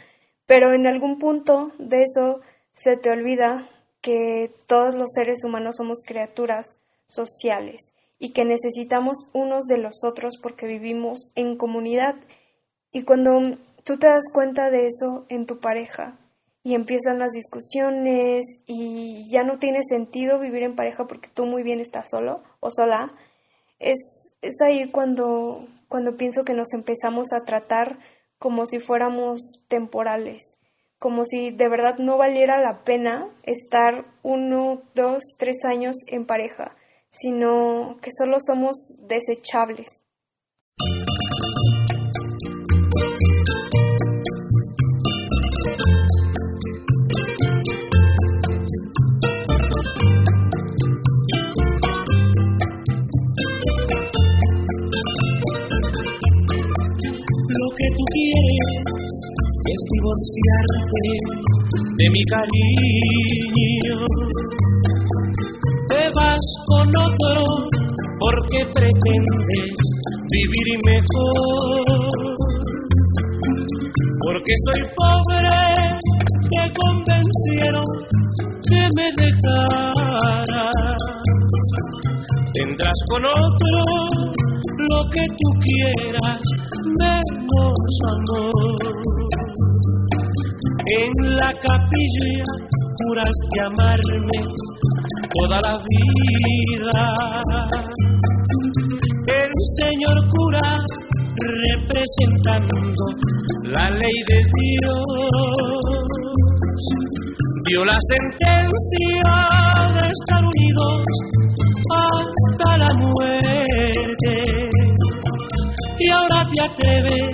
pero 0.45 0.73
en 0.73 0.87
algún 0.87 1.19
punto 1.19 1.71
de 1.77 2.03
eso 2.03 2.41
se 2.73 2.97
te 2.97 3.09
olvida 3.09 3.69
que 4.01 4.51
todos 4.67 4.95
los 4.95 5.11
seres 5.13 5.43
humanos 5.43 5.75
somos 5.77 6.03
criaturas 6.05 6.77
sociales 7.05 7.93
y 8.17 8.33
que 8.33 8.45
necesitamos 8.45 9.17
unos 9.33 9.65
de 9.65 9.77
los 9.77 10.03
otros 10.03 10.33
porque 10.41 10.67
vivimos 10.67 11.31
en 11.35 11.57
comunidad. 11.57 12.15
Y 12.91 13.03
cuando 13.03 13.57
tú 13.83 13.97
te 13.97 14.07
das 14.07 14.31
cuenta 14.33 14.69
de 14.69 14.87
eso 14.87 15.25
en 15.29 15.45
tu 15.45 15.59
pareja, 15.59 16.17
y 16.63 16.75
empiezan 16.75 17.19
las 17.19 17.31
discusiones 17.31 18.45
y 18.67 19.29
ya 19.31 19.43
no 19.43 19.57
tiene 19.57 19.79
sentido 19.83 20.39
vivir 20.39 20.63
en 20.63 20.75
pareja 20.75 21.07
porque 21.07 21.29
tú 21.33 21.45
muy 21.45 21.63
bien 21.63 21.79
estás 21.79 22.09
solo 22.09 22.43
o 22.59 22.69
sola, 22.69 23.13
es, 23.79 24.35
es 24.41 24.61
ahí 24.61 24.91
cuando, 24.91 25.67
cuando 25.87 26.17
pienso 26.17 26.43
que 26.43 26.53
nos 26.53 26.73
empezamos 26.73 27.33
a 27.33 27.45
tratar 27.45 27.97
como 28.37 28.65
si 28.65 28.79
fuéramos 28.79 29.39
temporales, 29.67 30.57
como 30.99 31.25
si 31.25 31.49
de 31.49 31.67
verdad 31.67 31.97
no 31.97 32.17
valiera 32.17 32.61
la 32.61 32.83
pena 32.83 33.27
estar 33.43 34.05
uno, 34.21 34.83
dos, 34.93 35.23
tres 35.37 35.65
años 35.65 35.95
en 36.07 36.27
pareja, 36.27 36.75
sino 37.09 37.97
que 38.01 38.11
solo 38.15 38.37
somos 38.39 38.97
desechables. 38.99 40.03
Divorciarte 60.01 61.05
de 61.97 62.05
mi 62.09 62.23
cariño. 62.33 63.97
Te 65.89 66.01
vas 66.15 66.45
con 66.67 66.87
otro 66.89 67.43
porque 68.19 68.59
pretendes 68.73 69.77
vivir 70.31 70.67
mejor. 70.85 71.83
Porque 74.23 74.53
soy 74.65 74.81
pobre, 74.97 75.59
te 76.51 76.63
convencieron 76.79 77.89
que 78.69 78.81
me 78.95 79.07
dejaras. 79.17 80.61
Tendrás 82.53 82.99
con 83.09 83.25
otro 83.25 84.31
lo 84.89 85.01
que 85.13 85.25
tú 85.27 85.49
quieras, 85.61 86.20
juraste 93.31 93.59
amarme 93.65 94.39
toda 95.39 95.59
la 95.63 95.75
vida. 95.89 96.99
El 99.27 99.51
señor 99.77 100.17
cura 100.31 100.67
representando 101.37 102.75
la 103.63 103.89
ley 103.89 104.17
de 104.27 104.39
Dios 104.59 105.03
dio 107.65 107.85
la 107.85 107.97
sentencia 108.09 109.35
de 109.95 110.05
estar 110.09 110.43
unidos 110.43 111.03
hasta 111.93 112.77
la 112.77 112.89
muerte 112.97 114.33
y 115.99 116.09
ahora 116.09 116.45
te 116.53 116.63
atreves 116.63 117.31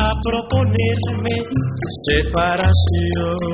a 0.00 0.10
proponerme 0.22 1.36
separación. 2.06 3.49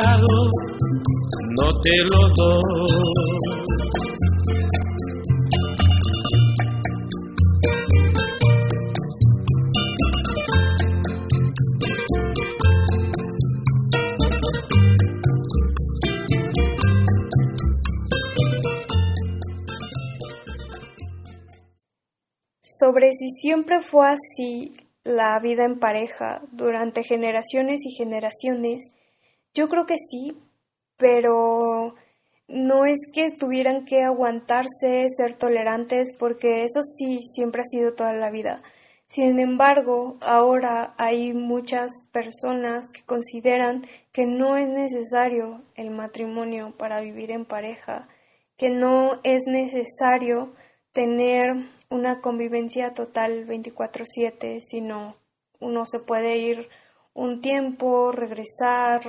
No 0.00 1.68
te 1.82 1.96
lo 2.10 2.28
doy. 2.34 3.42
sobre 22.82 23.12
si 23.12 23.30
siempre 23.30 23.80
fue 23.80 24.08
así 24.08 24.74
la 25.04 25.38
vida 25.38 25.64
en 25.64 25.78
pareja 25.78 26.42
durante 26.50 27.04
generaciones 27.04 27.80
y 27.84 27.94
generaciones, 27.96 28.82
yo 29.54 29.68
creo 29.68 29.86
que 29.86 29.96
sí, 29.98 30.36
pero 30.96 31.94
no 32.48 32.84
es 32.84 32.98
que 33.12 33.30
tuvieran 33.30 33.84
que 33.84 34.02
aguantarse, 34.02 35.08
ser 35.08 35.34
tolerantes, 35.36 36.14
porque 36.18 36.64
eso 36.64 36.82
sí 36.82 37.20
siempre 37.34 37.62
ha 37.62 37.64
sido 37.64 37.94
toda 37.94 38.12
la 38.12 38.30
vida. 38.30 38.62
Sin 39.06 39.38
embargo, 39.40 40.16
ahora 40.20 40.94
hay 40.96 41.34
muchas 41.34 41.90
personas 42.12 42.88
que 42.90 43.04
consideran 43.04 43.86
que 44.10 44.26
no 44.26 44.56
es 44.56 44.68
necesario 44.68 45.62
el 45.74 45.90
matrimonio 45.90 46.74
para 46.78 47.00
vivir 47.00 47.30
en 47.30 47.44
pareja, 47.44 48.08
que 48.56 48.70
no 48.70 49.20
es 49.22 49.42
necesario 49.46 50.54
tener 50.92 51.68
una 51.90 52.20
convivencia 52.20 52.92
total 52.94 53.44
24/7, 53.46 54.60
sino 54.60 55.16
uno 55.60 55.84
se 55.84 56.00
puede 56.00 56.38
ir 56.38 56.68
un 57.12 57.42
tiempo, 57.42 58.12
regresar 58.12 59.02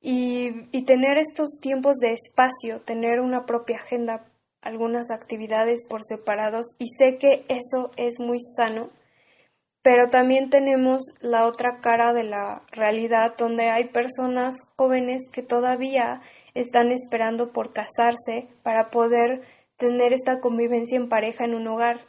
y, 0.00 0.68
y, 0.72 0.84
tener 0.84 1.18
estos 1.18 1.58
tiempos 1.60 1.98
de 1.98 2.12
espacio, 2.12 2.80
tener 2.80 3.20
una 3.20 3.44
propia 3.44 3.76
agenda, 3.76 4.24
algunas 4.62 5.10
actividades 5.10 5.86
por 5.88 6.04
separados 6.04 6.74
y 6.78 6.88
sé 6.88 7.18
que 7.18 7.44
eso 7.48 7.90
es 7.96 8.18
muy 8.18 8.38
sano, 8.56 8.90
pero 9.82 10.08
también 10.08 10.50
tenemos 10.50 11.02
la 11.20 11.46
otra 11.46 11.80
cara 11.80 12.12
de 12.12 12.24
la 12.24 12.62
realidad 12.70 13.34
donde 13.36 13.70
hay 13.70 13.88
personas 13.88 14.56
jóvenes 14.76 15.22
que 15.30 15.42
todavía 15.42 16.20
están 16.54 16.90
esperando 16.92 17.52
por 17.52 17.72
casarse 17.72 18.48
para 18.62 18.90
poder 18.90 19.42
tener 19.76 20.12
esta 20.12 20.40
convivencia 20.40 20.96
en 20.96 21.08
pareja 21.08 21.44
en 21.44 21.54
un 21.54 21.66
hogar. 21.66 22.00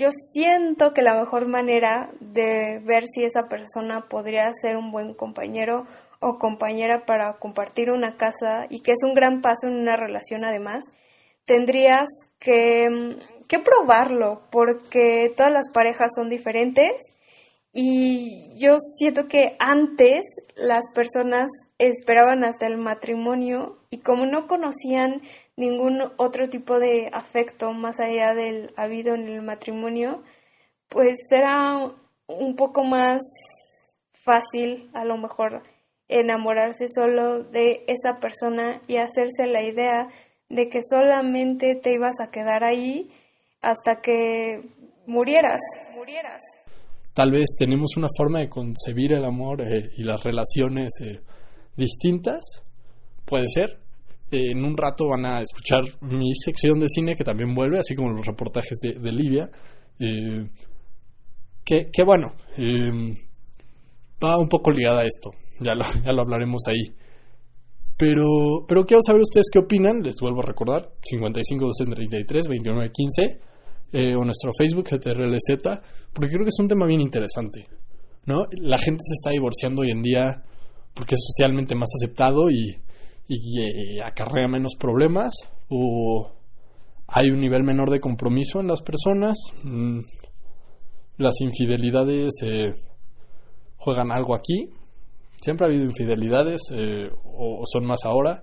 Yo 0.00 0.08
siento 0.12 0.94
que 0.94 1.02
la 1.02 1.12
mejor 1.12 1.46
manera 1.46 2.10
de 2.20 2.80
ver 2.82 3.04
si 3.06 3.22
esa 3.22 3.48
persona 3.50 4.06
podría 4.08 4.50
ser 4.54 4.78
un 4.78 4.90
buen 4.92 5.12
compañero 5.12 5.84
o 6.20 6.38
compañera 6.38 7.04
para 7.04 7.34
compartir 7.34 7.90
una 7.90 8.16
casa 8.16 8.66
y 8.70 8.80
que 8.80 8.92
es 8.92 9.02
un 9.04 9.12
gran 9.12 9.42
paso 9.42 9.66
en 9.66 9.74
una 9.74 9.96
relación 9.96 10.42
además, 10.42 10.84
tendrías 11.44 12.08
que, 12.38 13.18
que 13.46 13.58
probarlo 13.58 14.40
porque 14.50 15.34
todas 15.36 15.52
las 15.52 15.70
parejas 15.70 16.12
son 16.16 16.30
diferentes 16.30 16.94
y 17.74 18.58
yo 18.58 18.78
siento 18.78 19.28
que 19.28 19.54
antes 19.58 20.22
las 20.56 20.90
personas 20.94 21.50
esperaban 21.78 22.42
hasta 22.44 22.66
el 22.66 22.78
matrimonio 22.78 23.76
y 23.90 23.98
como 23.98 24.24
no 24.24 24.46
conocían 24.46 25.20
ningún 25.60 26.02
otro 26.16 26.48
tipo 26.48 26.78
de 26.78 27.10
afecto 27.12 27.72
más 27.72 28.00
allá 28.00 28.34
del 28.34 28.72
habido 28.76 29.14
en 29.14 29.28
el 29.28 29.42
matrimonio, 29.42 30.22
pues 30.88 31.18
era 31.30 31.84
un 32.26 32.56
poco 32.56 32.82
más 32.82 33.20
fácil 34.24 34.90
a 34.94 35.04
lo 35.04 35.18
mejor 35.18 35.62
enamorarse 36.08 36.88
solo 36.88 37.44
de 37.44 37.84
esa 37.88 38.20
persona 38.20 38.80
y 38.88 38.96
hacerse 38.96 39.46
la 39.46 39.62
idea 39.62 40.08
de 40.48 40.68
que 40.68 40.80
solamente 40.82 41.74
te 41.76 41.94
ibas 41.94 42.20
a 42.20 42.30
quedar 42.30 42.64
ahí 42.64 43.10
hasta 43.60 44.00
que 44.00 44.62
murieras, 45.06 45.60
murieras. 45.94 46.42
Tal 47.12 47.32
vez 47.32 47.54
tenemos 47.58 47.98
una 47.98 48.08
forma 48.16 48.38
de 48.38 48.48
concebir 48.48 49.12
el 49.12 49.26
amor 49.26 49.60
eh, 49.60 49.90
y 49.94 50.04
las 50.04 50.24
relaciones 50.24 50.88
eh, 51.02 51.20
distintas, 51.76 52.62
puede 53.26 53.46
ser. 53.48 53.89
Eh, 54.30 54.52
en 54.52 54.64
un 54.64 54.76
rato 54.76 55.08
van 55.08 55.26
a 55.26 55.40
escuchar 55.40 55.82
mi 56.02 56.32
sección 56.34 56.78
de 56.78 56.88
cine 56.88 57.16
que 57.16 57.24
también 57.24 57.54
vuelve, 57.54 57.78
así 57.78 57.94
como 57.94 58.10
los 58.10 58.26
reportajes 58.26 58.78
de, 58.80 59.12
Libia. 59.12 59.50
que, 61.64 61.90
que, 61.92 62.04
bueno, 62.04 62.32
va 64.22 64.38
un 64.38 64.48
poco 64.48 64.70
ligada 64.70 65.00
a 65.00 65.04
esto, 65.04 65.30
ya 65.60 65.74
lo, 65.74 65.84
ya 66.04 66.12
lo 66.12 66.22
hablaremos 66.22 66.62
ahí. 66.68 66.94
Pero, 68.00 68.64
pero 68.66 68.84
quiero 68.84 69.02
saber 69.04 69.20
ustedes 69.20 69.50
qué 69.52 69.58
opinan, 69.58 70.00
les 70.02 70.16
vuelvo 70.20 70.40
a 70.40 70.46
recordar, 70.46 70.88
55 71.04 71.66
233 71.66 72.48
29 72.48 72.90
15 72.90 73.40
eh, 73.92 74.14
o 74.16 74.24
nuestro 74.24 74.52
Facebook, 74.56 74.86
GTRLZ, 74.88 75.60
porque 76.14 76.30
creo 76.30 76.44
que 76.44 76.48
es 76.48 76.58
un 76.58 76.68
tema 76.68 76.86
bien 76.86 77.02
interesante. 77.02 77.66
¿no? 78.24 78.46
La 78.52 78.78
gente 78.78 79.00
se 79.02 79.14
está 79.14 79.30
divorciando 79.32 79.82
hoy 79.82 79.90
en 79.90 80.00
día 80.00 80.42
porque 80.94 81.14
es 81.14 81.20
socialmente 81.26 81.74
más 81.74 81.90
aceptado 81.94 82.50
y, 82.50 82.74
y 83.32 83.60
eh, 83.60 84.02
acarrea 84.04 84.48
menos 84.48 84.74
problemas, 84.74 85.32
o 85.68 86.32
hay 87.06 87.30
un 87.30 87.40
nivel 87.40 87.62
menor 87.62 87.88
de 87.90 88.00
compromiso 88.00 88.58
en 88.58 88.66
las 88.66 88.82
personas, 88.82 89.38
mm, 89.62 90.00
las 91.18 91.40
infidelidades 91.40 92.32
eh, 92.42 92.72
juegan 93.76 94.10
algo 94.10 94.34
aquí, 94.34 94.70
siempre 95.40 95.66
ha 95.66 95.70
habido 95.70 95.84
infidelidades 95.84 96.60
o 97.24 97.62
son 97.64 97.86
más 97.86 98.04
ahora. 98.04 98.42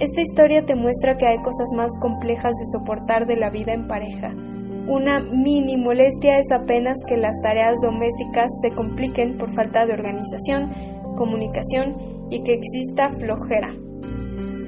Esta 0.00 0.20
historia 0.20 0.64
te 0.64 0.74
muestra 0.74 1.16
que 1.16 1.26
hay 1.26 1.36
cosas 1.38 1.68
más 1.76 1.90
complejas 2.00 2.52
de 2.52 2.78
soportar 2.78 3.26
de 3.26 3.36
la 3.36 3.50
vida 3.50 3.74
en 3.74 3.86
pareja. 3.86 4.32
Una 4.88 5.20
mini 5.20 5.76
molestia 5.76 6.38
es 6.38 6.46
apenas 6.50 6.96
que 7.06 7.18
las 7.18 7.34
tareas 7.42 7.74
domésticas 7.82 8.48
se 8.62 8.74
compliquen 8.74 9.36
por 9.36 9.52
falta 9.54 9.84
de 9.84 9.92
organización, 9.92 10.87
comunicación 11.18 11.98
y 12.30 12.40
que 12.44 12.54
exista 12.54 13.10
flojera. 13.18 13.74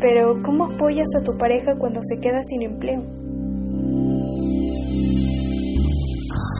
Pero, 0.00 0.42
¿cómo 0.42 0.64
apoyas 0.64 1.08
a 1.20 1.22
tu 1.22 1.36
pareja 1.38 1.76
cuando 1.78 2.00
se 2.02 2.18
queda 2.18 2.42
sin 2.42 2.62
empleo? 2.62 3.00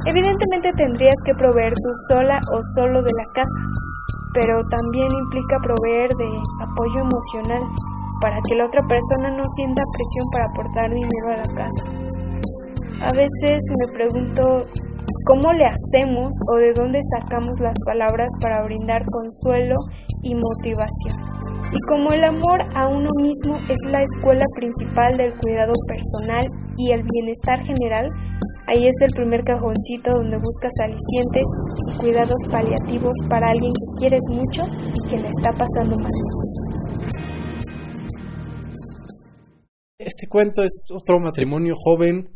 Evidentemente 0.07 0.71
tendrías 0.77 1.17
que 1.25 1.35
proveer 1.35 1.73
tú 1.73 1.91
sola 2.09 2.41
o 2.55 2.61
solo 2.77 3.03
de 3.03 3.11
la 3.11 3.27
casa, 3.35 3.61
pero 4.33 4.63
también 4.69 5.09
implica 5.13 5.59
proveer 5.63 6.09
de 6.17 6.31
apoyo 6.63 7.01
emocional 7.01 7.63
para 8.21 8.37
que 8.49 8.57
la 8.57 8.67
otra 8.67 8.83
persona 8.87 9.37
no 9.37 9.45
sienta 9.57 9.83
presión 9.97 10.27
para 10.33 10.47
aportar 10.53 10.89
dinero 10.91 11.29
a 11.29 11.37
la 11.37 11.51
casa. 11.55 12.01
A 13.03 13.13
veces 13.13 13.59
me 13.81 13.93
pregunto 13.97 14.43
cómo 15.27 15.53
le 15.53 15.67
hacemos 15.67 16.31
o 16.53 16.57
de 16.59 16.73
dónde 16.75 17.01
sacamos 17.19 17.59
las 17.61 17.77
palabras 17.87 18.29
para 18.41 18.63
brindar 18.65 19.03
consuelo 19.05 19.77
y 20.23 20.35
motivación. 20.35 21.31
Y 21.73 21.79
como 21.89 22.11
el 22.11 22.25
amor 22.25 22.61
a 22.75 22.89
uno 22.89 23.09
mismo 23.23 23.57
es 23.71 23.79
la 23.87 24.03
escuela 24.03 24.45
principal 24.57 25.17
del 25.17 25.33
cuidado 25.39 25.73
personal 25.87 26.45
y 26.77 26.91
el 26.91 27.03
bienestar 27.03 27.65
general, 27.65 28.09
ahí 28.67 28.89
es 28.89 28.97
el 29.03 29.11
primer 29.15 29.41
cajoncito 29.43 30.11
donde 30.11 30.37
buscas 30.39 30.73
alicientes 30.83 31.45
y 31.87 31.99
cuidados 31.99 32.41
paliativos 32.51 33.13
para 33.29 33.51
alguien 33.51 33.71
que 33.71 33.99
quieres 33.99 34.23
mucho 34.31 34.63
y 34.67 35.11
que 35.11 35.19
le 35.19 35.29
está 35.29 35.53
pasando 35.57 35.97
mal. 36.03 36.11
Este 39.97 40.27
cuento 40.27 40.63
es 40.63 40.83
otro 40.93 41.21
matrimonio 41.21 41.75
joven. 41.77 42.31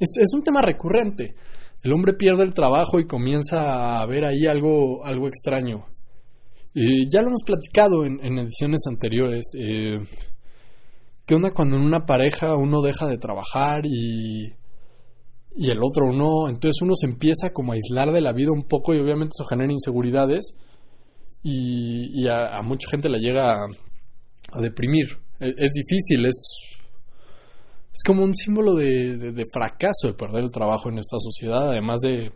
Es, 0.00 0.10
es 0.18 0.34
un 0.34 0.42
tema 0.42 0.60
recurrente. 0.60 1.36
El 1.86 1.92
hombre 1.92 2.14
pierde 2.14 2.42
el 2.42 2.52
trabajo 2.52 2.98
y 2.98 3.06
comienza 3.06 4.00
a 4.00 4.06
ver 4.06 4.24
ahí 4.24 4.44
algo, 4.48 5.04
algo 5.04 5.28
extraño. 5.28 5.86
Eh, 6.74 7.06
ya 7.08 7.20
lo 7.20 7.28
hemos 7.28 7.44
platicado 7.46 8.04
en, 8.04 8.38
ediciones 8.40 8.80
anteriores. 8.88 9.52
Eh, 9.56 10.00
¿Qué 11.24 11.34
onda 11.36 11.52
cuando 11.54 11.76
en 11.76 11.82
una 11.82 12.04
pareja 12.04 12.54
uno 12.58 12.82
deja 12.82 13.06
de 13.06 13.18
trabajar 13.18 13.82
y, 13.84 14.46
y 15.54 15.70
el 15.70 15.78
otro 15.80 16.12
no? 16.12 16.48
Entonces 16.48 16.82
uno 16.82 16.96
se 16.96 17.06
empieza 17.06 17.50
como 17.52 17.70
a 17.70 17.76
aislar 17.76 18.12
de 18.12 18.20
la 18.20 18.32
vida 18.32 18.50
un 18.50 18.66
poco 18.66 18.92
y 18.92 18.98
obviamente 18.98 19.34
eso 19.38 19.46
genera 19.48 19.72
inseguridades 19.72 20.56
y, 21.44 22.20
y 22.20 22.26
a, 22.26 22.62
mucha 22.64 22.90
gente 22.90 23.08
le 23.08 23.20
llega 23.20 23.62
a, 23.62 23.66
a 24.50 24.60
deprimir. 24.60 25.06
Es, 25.38 25.54
es, 25.56 25.70
difícil, 25.70 26.26
es, 26.26 26.52
es 27.96 28.02
como 28.04 28.22
un 28.22 28.34
símbolo 28.34 28.74
de, 28.74 29.16
de, 29.16 29.32
de, 29.32 29.46
fracaso 29.50 30.06
el 30.06 30.16
perder 30.16 30.44
el 30.44 30.50
trabajo 30.50 30.90
en 30.90 30.98
esta 30.98 31.16
sociedad, 31.18 31.70
además 31.70 32.02
de, 32.02 32.30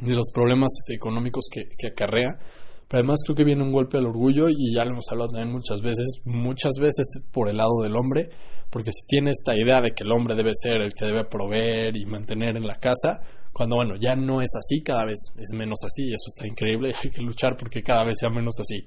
los 0.00 0.32
problemas 0.34 0.72
económicos 0.92 1.44
que, 1.48 1.86
acarrea. 1.86 2.34
Pero 2.88 2.98
además 3.00 3.20
creo 3.24 3.36
que 3.36 3.44
viene 3.44 3.62
un 3.62 3.70
golpe 3.70 3.98
al 3.98 4.06
orgullo 4.06 4.48
y 4.48 4.74
ya 4.74 4.84
lo 4.84 4.90
hemos 4.90 5.06
hablado 5.08 5.28
también 5.28 5.52
muchas 5.52 5.80
veces, 5.82 6.20
muchas 6.24 6.72
veces 6.80 7.22
por 7.32 7.48
el 7.48 7.58
lado 7.58 7.80
del 7.80 7.96
hombre, 7.96 8.30
porque 8.70 8.90
si 8.90 9.06
tiene 9.06 9.30
esta 9.30 9.54
idea 9.54 9.80
de 9.80 9.92
que 9.92 10.02
el 10.02 10.10
hombre 10.10 10.34
debe 10.34 10.50
ser 10.52 10.82
el 10.82 10.94
que 10.94 11.06
debe 11.06 11.26
proveer 11.26 11.96
y 11.96 12.04
mantener 12.04 12.56
en 12.56 12.66
la 12.66 12.74
casa, 12.74 13.20
cuando 13.52 13.76
bueno, 13.76 13.94
ya 14.00 14.16
no 14.16 14.42
es 14.42 14.50
así, 14.58 14.82
cada 14.82 15.06
vez 15.06 15.30
es 15.36 15.56
menos 15.56 15.78
así 15.86 16.08
y 16.08 16.12
eso 16.12 16.26
está 16.26 16.44
increíble 16.48 16.90
y 16.90 16.92
hay 17.06 17.10
que 17.12 17.22
luchar 17.22 17.56
porque 17.56 17.82
cada 17.82 18.04
vez 18.04 18.16
sea 18.18 18.30
menos 18.30 18.58
así. 18.58 18.84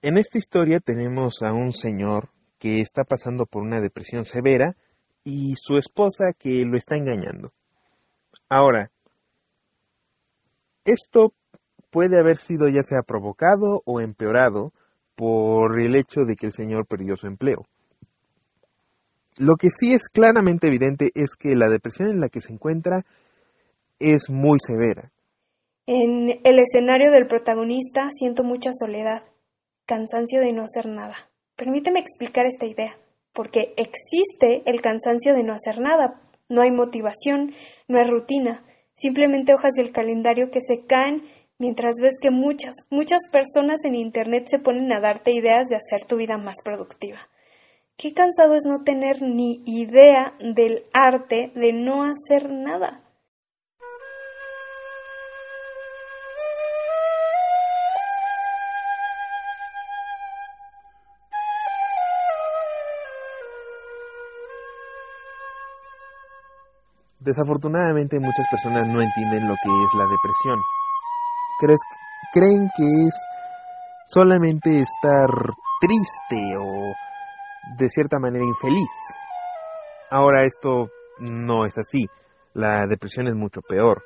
En 0.00 0.16
esta 0.16 0.38
historia 0.38 0.78
tenemos 0.78 1.42
a 1.42 1.52
un 1.52 1.72
señor 1.72 2.33
que 2.64 2.80
está 2.80 3.04
pasando 3.04 3.44
por 3.44 3.62
una 3.62 3.78
depresión 3.82 4.24
severa 4.24 4.74
y 5.22 5.52
su 5.56 5.76
esposa 5.76 6.32
que 6.32 6.64
lo 6.64 6.78
está 6.78 6.96
engañando. 6.96 7.52
Ahora, 8.48 8.90
esto 10.86 11.34
puede 11.90 12.18
haber 12.18 12.38
sido 12.38 12.70
ya 12.70 12.82
sea 12.82 13.02
provocado 13.02 13.82
o 13.84 14.00
empeorado 14.00 14.72
por 15.14 15.78
el 15.78 15.94
hecho 15.94 16.24
de 16.24 16.36
que 16.36 16.46
el 16.46 16.52
señor 16.52 16.86
perdió 16.86 17.18
su 17.18 17.26
empleo. 17.26 17.66
Lo 19.38 19.56
que 19.56 19.68
sí 19.68 19.92
es 19.92 20.08
claramente 20.08 20.66
evidente 20.66 21.10
es 21.14 21.36
que 21.38 21.54
la 21.56 21.68
depresión 21.68 22.08
en 22.08 22.20
la 22.20 22.30
que 22.30 22.40
se 22.40 22.54
encuentra 22.54 23.04
es 23.98 24.30
muy 24.30 24.58
severa. 24.58 25.12
En 25.84 26.40
el 26.42 26.58
escenario 26.60 27.10
del 27.10 27.26
protagonista 27.26 28.08
siento 28.10 28.42
mucha 28.42 28.70
soledad, 28.72 29.22
cansancio 29.84 30.40
de 30.40 30.54
no 30.54 30.62
hacer 30.62 30.86
nada. 30.86 31.28
Permíteme 31.56 32.00
explicar 32.00 32.46
esta 32.46 32.66
idea, 32.66 32.96
porque 33.32 33.74
existe 33.76 34.62
el 34.66 34.80
cansancio 34.80 35.34
de 35.34 35.44
no 35.44 35.52
hacer 35.52 35.78
nada. 35.78 36.20
No 36.48 36.62
hay 36.62 36.70
motivación, 36.70 37.54
no 37.88 37.98
hay 37.98 38.06
rutina, 38.06 38.64
simplemente 38.94 39.54
hojas 39.54 39.72
del 39.76 39.92
calendario 39.92 40.50
que 40.50 40.60
se 40.60 40.84
caen 40.86 41.22
mientras 41.58 41.96
ves 42.00 42.14
que 42.20 42.30
muchas, 42.30 42.74
muchas 42.90 43.22
personas 43.30 43.84
en 43.84 43.94
Internet 43.94 44.46
se 44.48 44.58
ponen 44.58 44.92
a 44.92 45.00
darte 45.00 45.32
ideas 45.32 45.68
de 45.68 45.76
hacer 45.76 46.06
tu 46.06 46.16
vida 46.16 46.36
más 46.36 46.56
productiva. 46.62 47.18
Qué 47.96 48.12
cansado 48.12 48.54
es 48.54 48.64
no 48.64 48.82
tener 48.82 49.22
ni 49.22 49.62
idea 49.64 50.34
del 50.40 50.86
arte 50.92 51.52
de 51.54 51.72
no 51.72 52.02
hacer 52.02 52.50
nada. 52.50 53.03
Desafortunadamente 67.24 68.20
muchas 68.20 68.46
personas 68.50 68.86
no 68.86 69.00
entienden 69.00 69.48
lo 69.48 69.54
que 69.54 69.70
es 69.70 69.94
la 69.96 70.04
depresión 70.04 70.58
creen 72.32 72.70
que 72.76 72.84
es 73.06 73.14
solamente 74.06 74.80
estar 74.80 75.28
triste 75.80 76.56
o 76.58 76.92
de 77.78 77.88
cierta 77.88 78.18
manera 78.18 78.44
infeliz. 78.44 78.90
Ahora 80.10 80.44
esto 80.44 80.90
no 81.18 81.66
es 81.66 81.76
así. 81.78 82.08
La 82.52 82.86
depresión 82.86 83.26
es 83.26 83.34
mucho 83.34 83.60
peor. 83.62 84.02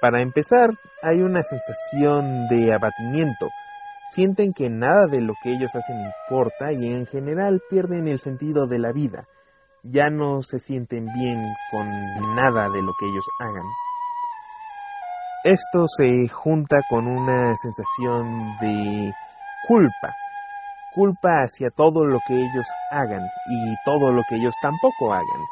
Para 0.00 0.20
empezar, 0.20 0.70
hay 1.02 1.20
una 1.22 1.42
sensación 1.42 2.48
de 2.48 2.72
abatimiento. 2.72 3.48
Sienten 4.10 4.52
que 4.52 4.68
nada 4.68 5.06
de 5.06 5.20
lo 5.20 5.34
que 5.42 5.50
ellos 5.50 5.74
hacen 5.74 5.96
importa 6.00 6.72
y 6.72 6.92
en 6.92 7.06
general 7.06 7.62
pierden 7.68 8.06
el 8.06 8.18
sentido 8.18 8.66
de 8.66 8.78
la 8.78 8.92
vida. 8.92 9.26
Ya 9.84 10.08
no 10.08 10.40
se 10.42 10.58
sienten 10.58 11.06
bien 11.12 11.44
con 11.70 11.86
nada 12.34 12.70
de 12.70 12.82
lo 12.82 12.92
que 12.98 13.06
ellos 13.06 13.26
hagan. 13.38 13.66
Esto 15.44 15.86
se 15.86 16.26
junta 16.28 16.78
con 16.88 17.06
una 17.06 17.54
sensación 17.58 18.56
de 18.62 19.12
culpa, 19.68 20.14
culpa 20.94 21.42
hacia 21.42 21.68
todo 21.68 22.06
lo 22.06 22.18
que 22.26 22.34
ellos 22.34 22.66
hagan 22.90 23.22
y 23.46 23.74
todo 23.84 24.10
lo 24.10 24.22
que 24.26 24.36
ellos 24.36 24.54
tampoco 24.62 25.12
hagan. 25.12 25.44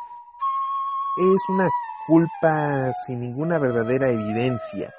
Es 1.18 1.48
una 1.50 1.68
culpa 2.06 2.94
sin 3.04 3.20
ninguna 3.20 3.58
verdadera 3.58 4.08
evidencia. 4.08 4.94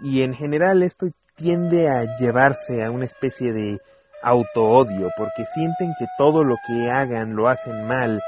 Y 0.00 0.22
en 0.22 0.34
general 0.34 0.82
esto 0.82 1.06
tiende 1.36 1.88
a 1.88 2.04
llevarse 2.18 2.84
a 2.84 2.90
una 2.90 3.04
especie 3.04 3.52
de 3.52 3.78
auto-odio 4.22 5.10
porque 5.16 5.44
sienten 5.54 5.94
que 5.98 6.06
todo 6.18 6.44
lo 6.44 6.56
que 6.66 6.90
hagan 6.90 7.34
lo 7.34 7.48
hacen 7.48 7.86
mal 7.86 8.20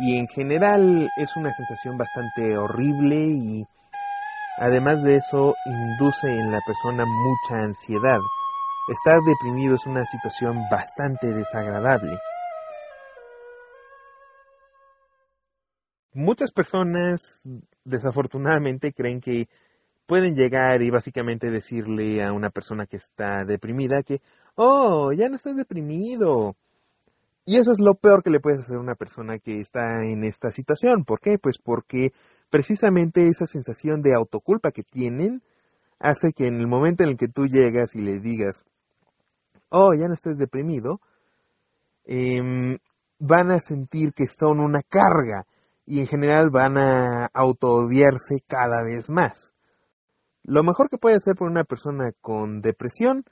y 0.00 0.16
en 0.16 0.28
general 0.28 1.10
es 1.16 1.36
una 1.36 1.52
sensación 1.54 1.98
bastante 1.98 2.56
horrible 2.56 3.16
y 3.16 3.66
Además 4.60 5.04
de 5.04 5.16
eso, 5.16 5.54
induce 5.66 6.36
en 6.36 6.50
la 6.50 6.60
persona 6.66 7.04
mucha 7.06 7.62
ansiedad. 7.62 8.18
Estar 8.88 9.20
deprimido 9.24 9.76
es 9.76 9.86
una 9.86 10.04
situación 10.04 10.64
bastante 10.68 11.28
desagradable. 11.28 12.18
Muchas 16.12 16.50
personas 16.50 17.40
desafortunadamente 17.84 18.92
creen 18.92 19.20
que 19.20 19.48
pueden 20.06 20.34
llegar 20.34 20.82
y 20.82 20.90
básicamente 20.90 21.52
decirle 21.52 22.24
a 22.24 22.32
una 22.32 22.50
persona 22.50 22.86
que 22.86 22.96
está 22.96 23.44
deprimida 23.44 24.02
que, 24.02 24.20
oh, 24.58 25.12
ya 25.12 25.28
no 25.28 25.36
estás 25.36 25.56
deprimido. 25.56 26.56
Y 27.46 27.56
eso 27.56 27.72
es 27.72 27.80
lo 27.80 27.94
peor 27.94 28.22
que 28.22 28.30
le 28.30 28.40
puedes 28.40 28.60
hacer 28.60 28.76
a 28.76 28.80
una 28.80 28.94
persona 28.94 29.38
que 29.38 29.60
está 29.60 30.04
en 30.04 30.24
esta 30.24 30.50
situación. 30.50 31.04
¿Por 31.04 31.20
qué? 31.20 31.38
Pues 31.38 31.58
porque 31.58 32.12
precisamente 32.50 33.28
esa 33.28 33.46
sensación 33.46 34.02
de 34.02 34.14
autoculpa 34.14 34.72
que 34.72 34.82
tienen 34.82 35.42
hace 35.98 36.32
que 36.32 36.46
en 36.46 36.60
el 36.60 36.66
momento 36.66 37.04
en 37.04 37.10
el 37.10 37.16
que 37.16 37.28
tú 37.28 37.46
llegas 37.46 37.94
y 37.94 38.02
le 38.02 38.18
digas, 38.18 38.64
oh, 39.70 39.94
ya 39.94 40.08
no 40.08 40.14
estés 40.14 40.36
deprimido, 40.36 41.00
eh, 42.04 42.78
van 43.18 43.50
a 43.50 43.60
sentir 43.60 44.12
que 44.12 44.26
son 44.26 44.60
una 44.60 44.80
carga 44.82 45.44
y 45.86 46.00
en 46.00 46.06
general 46.06 46.50
van 46.50 46.76
a 46.76 47.26
autoodiarse 47.32 48.42
cada 48.46 48.82
vez 48.82 49.08
más. 49.08 49.52
Lo 50.42 50.62
mejor 50.62 50.90
que 50.90 50.98
puede 50.98 51.16
hacer 51.16 51.34
por 51.34 51.48
una 51.48 51.64
persona 51.64 52.10
con 52.20 52.60
depresión 52.60 53.24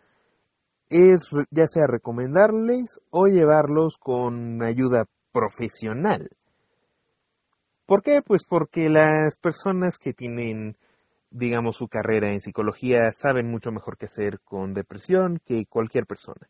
es 0.90 1.30
ya 1.50 1.66
sea 1.66 1.86
recomendarles 1.86 3.00
o 3.10 3.26
llevarlos 3.26 3.96
con 3.98 4.62
ayuda 4.62 5.06
profesional. 5.32 6.30
¿Por 7.86 8.02
qué? 8.02 8.22
Pues 8.22 8.44
porque 8.44 8.88
las 8.88 9.36
personas 9.36 9.98
que 9.98 10.12
tienen, 10.12 10.76
digamos, 11.30 11.76
su 11.76 11.88
carrera 11.88 12.32
en 12.32 12.40
psicología 12.40 13.12
saben 13.12 13.50
mucho 13.50 13.70
mejor 13.70 13.96
qué 13.96 14.06
hacer 14.06 14.40
con 14.40 14.74
depresión 14.74 15.40
que 15.44 15.66
cualquier 15.66 16.06
persona. 16.06 16.48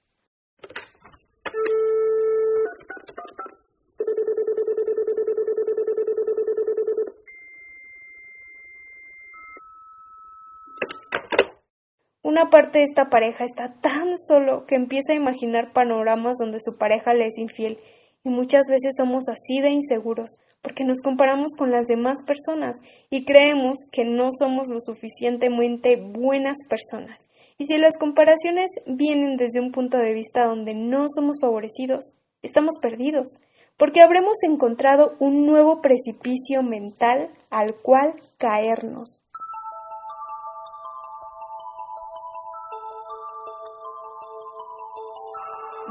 Una 12.26 12.50
parte 12.50 12.80
de 12.80 12.84
esta 12.86 13.08
pareja 13.08 13.44
está 13.44 13.74
tan 13.80 14.18
solo 14.18 14.66
que 14.66 14.74
empieza 14.74 15.12
a 15.12 15.14
imaginar 15.14 15.72
panoramas 15.72 16.38
donde 16.38 16.58
su 16.58 16.76
pareja 16.76 17.14
le 17.14 17.28
es 17.28 17.38
infiel 17.38 17.78
y 18.24 18.30
muchas 18.30 18.66
veces 18.68 18.94
somos 18.96 19.28
así 19.28 19.60
de 19.60 19.70
inseguros 19.70 20.36
porque 20.60 20.82
nos 20.82 21.00
comparamos 21.02 21.52
con 21.56 21.70
las 21.70 21.86
demás 21.86 22.24
personas 22.26 22.78
y 23.10 23.24
creemos 23.24 23.78
que 23.92 24.04
no 24.04 24.30
somos 24.36 24.66
lo 24.68 24.80
suficientemente 24.80 25.94
buenas 25.94 26.56
personas. 26.68 27.28
Y 27.58 27.66
si 27.66 27.78
las 27.78 27.96
comparaciones 27.96 28.72
vienen 28.86 29.36
desde 29.36 29.60
un 29.60 29.70
punto 29.70 29.96
de 29.96 30.12
vista 30.12 30.46
donde 30.46 30.74
no 30.74 31.06
somos 31.08 31.36
favorecidos, 31.40 32.12
estamos 32.42 32.74
perdidos, 32.82 33.38
porque 33.76 34.00
habremos 34.00 34.42
encontrado 34.42 35.14
un 35.20 35.46
nuevo 35.46 35.80
precipicio 35.80 36.64
mental 36.64 37.30
al 37.50 37.76
cual 37.76 38.14
caernos. 38.36 39.22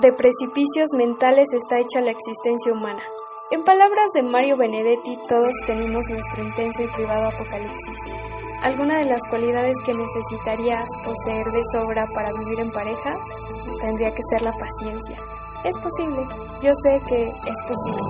De 0.05 0.13
precipicios 0.13 0.85
mentales 0.95 1.47
está 1.51 1.79
hecha 1.79 1.99
la 1.99 2.11
existencia 2.11 2.71
humana. 2.71 3.01
En 3.49 3.63
palabras 3.63 4.05
de 4.13 4.21
Mario 4.21 4.55
Benedetti, 4.55 5.17
todos 5.27 5.51
tenemos 5.65 6.05
nuestro 6.07 6.43
intenso 6.45 6.83
y 6.83 6.87
privado 6.93 7.25
apocalipsis. 7.25 7.97
¿Alguna 8.61 8.99
de 8.99 9.05
las 9.05 9.21
cualidades 9.31 9.73
que 9.83 9.95
necesitarías 9.95 10.85
poseer 11.03 11.45
de 11.47 11.61
sobra 11.73 12.05
para 12.13 12.29
vivir 12.37 12.59
en 12.59 12.69
pareja? 12.69 13.15
Tendría 13.81 14.11
que 14.11 14.21
ser 14.29 14.43
la 14.43 14.53
paciencia. 14.53 15.17
Es 15.63 15.75
posible, 15.79 16.21
yo 16.61 16.71
sé 16.83 17.01
que 17.09 17.21
es 17.23 17.59
posible. 17.67 18.01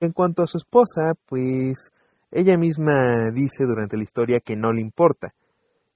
En 0.00 0.10
cuanto 0.10 0.42
a 0.42 0.48
su 0.48 0.58
esposa, 0.58 1.14
pues 1.26 1.92
ella 2.32 2.58
misma 2.58 3.30
dice 3.32 3.62
durante 3.64 3.96
la 3.96 4.02
historia 4.02 4.40
que 4.40 4.56
no 4.56 4.72
le 4.72 4.80
importa 4.80 5.32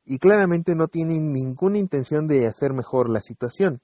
y 0.08 0.18
claramente 0.18 0.74
no 0.74 0.88
tiene 0.88 1.20
ninguna 1.20 1.78
intención 1.78 2.26
de 2.26 2.46
hacer 2.46 2.72
mejor 2.72 3.10
la 3.10 3.20
situación. 3.20 3.80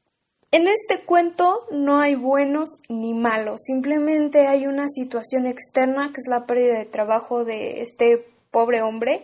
En 0.50 0.68
este 0.68 1.04
cuento 1.04 1.66
no 1.70 2.00
hay 2.00 2.14
buenos 2.14 2.68
ni 2.88 3.12
malos, 3.12 3.60
simplemente 3.64 4.46
hay 4.46 4.66
una 4.66 4.88
situación 4.88 5.46
externa 5.46 6.10
que 6.14 6.20
es 6.20 6.28
la 6.28 6.46
pérdida 6.46 6.78
de 6.78 6.86
trabajo 6.86 7.44
de 7.44 7.82
este 7.82 8.24
pobre 8.50 8.80
hombre 8.80 9.22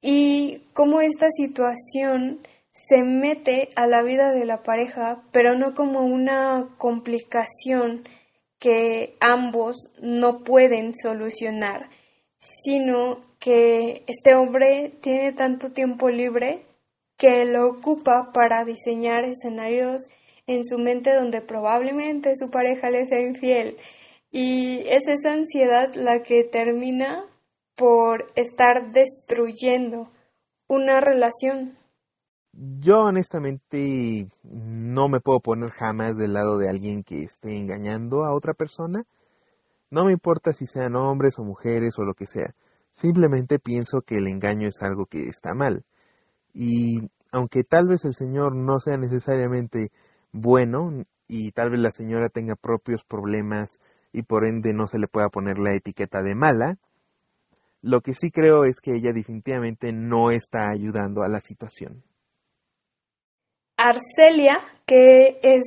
y 0.00 0.62
cómo 0.72 1.00
esta 1.00 1.28
situación 1.30 2.40
se 2.70 3.02
mete 3.02 3.68
a 3.76 3.86
la 3.86 4.02
vida 4.02 4.32
de 4.32 4.44
la 4.44 4.62
pareja, 4.62 5.22
pero 5.32 5.56
no 5.56 5.74
como 5.74 6.00
una 6.00 6.68
complicación 6.78 8.08
que 8.58 9.16
ambos 9.20 9.76
no 10.00 10.42
pueden 10.42 10.94
solucionar, 10.94 11.90
sino 12.38 13.18
que 13.44 14.04
este 14.06 14.34
hombre 14.34 14.96
tiene 15.02 15.34
tanto 15.34 15.70
tiempo 15.70 16.08
libre 16.08 16.64
que 17.18 17.44
lo 17.44 17.68
ocupa 17.68 18.32
para 18.32 18.64
diseñar 18.64 19.24
escenarios 19.24 20.08
en 20.46 20.64
su 20.64 20.78
mente 20.78 21.14
donde 21.14 21.42
probablemente 21.42 22.36
su 22.36 22.48
pareja 22.48 22.88
le 22.88 23.04
sea 23.04 23.20
infiel. 23.20 23.76
Y 24.30 24.78
es 24.88 25.06
esa 25.08 25.34
ansiedad 25.34 25.94
la 25.94 26.22
que 26.22 26.44
termina 26.44 27.26
por 27.76 28.32
estar 28.34 28.92
destruyendo 28.92 30.08
una 30.66 31.02
relación. 31.02 31.76
Yo 32.80 33.02
honestamente 33.02 34.26
no 34.42 35.10
me 35.10 35.20
puedo 35.20 35.40
poner 35.40 35.68
jamás 35.72 36.16
del 36.16 36.32
lado 36.32 36.56
de 36.56 36.70
alguien 36.70 37.02
que 37.02 37.24
esté 37.24 37.58
engañando 37.58 38.24
a 38.24 38.34
otra 38.34 38.54
persona. 38.54 39.04
No 39.90 40.06
me 40.06 40.12
importa 40.12 40.54
si 40.54 40.66
sean 40.66 40.96
hombres 40.96 41.38
o 41.38 41.44
mujeres 41.44 41.98
o 41.98 42.04
lo 42.04 42.14
que 42.14 42.26
sea. 42.26 42.54
Simplemente 42.94 43.58
pienso 43.58 44.02
que 44.02 44.18
el 44.18 44.28
engaño 44.28 44.68
es 44.68 44.80
algo 44.80 45.06
que 45.06 45.24
está 45.24 45.52
mal. 45.52 45.84
Y 46.54 47.00
aunque 47.32 47.64
tal 47.64 47.88
vez 47.88 48.04
el 48.04 48.14
Señor 48.14 48.54
no 48.54 48.78
sea 48.78 48.96
necesariamente 48.96 49.88
bueno 50.30 51.04
y 51.26 51.50
tal 51.50 51.70
vez 51.70 51.80
la 51.80 51.90
señora 51.90 52.28
tenga 52.28 52.54
propios 52.54 53.02
problemas 53.04 53.80
y 54.12 54.22
por 54.22 54.46
ende 54.46 54.72
no 54.72 54.86
se 54.86 55.00
le 55.00 55.08
pueda 55.08 55.28
poner 55.28 55.58
la 55.58 55.74
etiqueta 55.74 56.22
de 56.22 56.36
mala, 56.36 56.78
lo 57.82 58.00
que 58.00 58.14
sí 58.14 58.30
creo 58.30 58.64
es 58.64 58.80
que 58.80 58.94
ella 58.94 59.12
definitivamente 59.12 59.92
no 59.92 60.30
está 60.30 60.70
ayudando 60.70 61.22
a 61.22 61.28
la 61.28 61.40
situación. 61.40 62.04
Arcelia, 63.76 64.60
que 64.86 65.40
es 65.42 65.64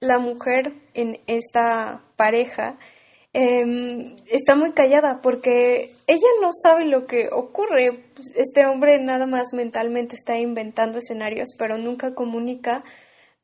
la 0.00 0.18
mujer 0.18 0.72
en 0.94 1.20
esta 1.26 2.02
pareja, 2.16 2.78
eh, 3.32 4.16
está 4.26 4.56
muy 4.56 4.72
callada 4.72 5.20
porque 5.22 5.94
ella 6.06 6.28
no 6.40 6.50
sabe 6.52 6.86
lo 6.86 7.06
que 7.06 7.28
ocurre. 7.30 8.04
Este 8.34 8.66
hombre 8.66 9.00
nada 9.00 9.26
más 9.26 9.52
mentalmente 9.52 10.16
está 10.16 10.36
inventando 10.38 10.98
escenarios, 10.98 11.50
pero 11.56 11.78
nunca 11.78 12.14
comunica 12.14 12.82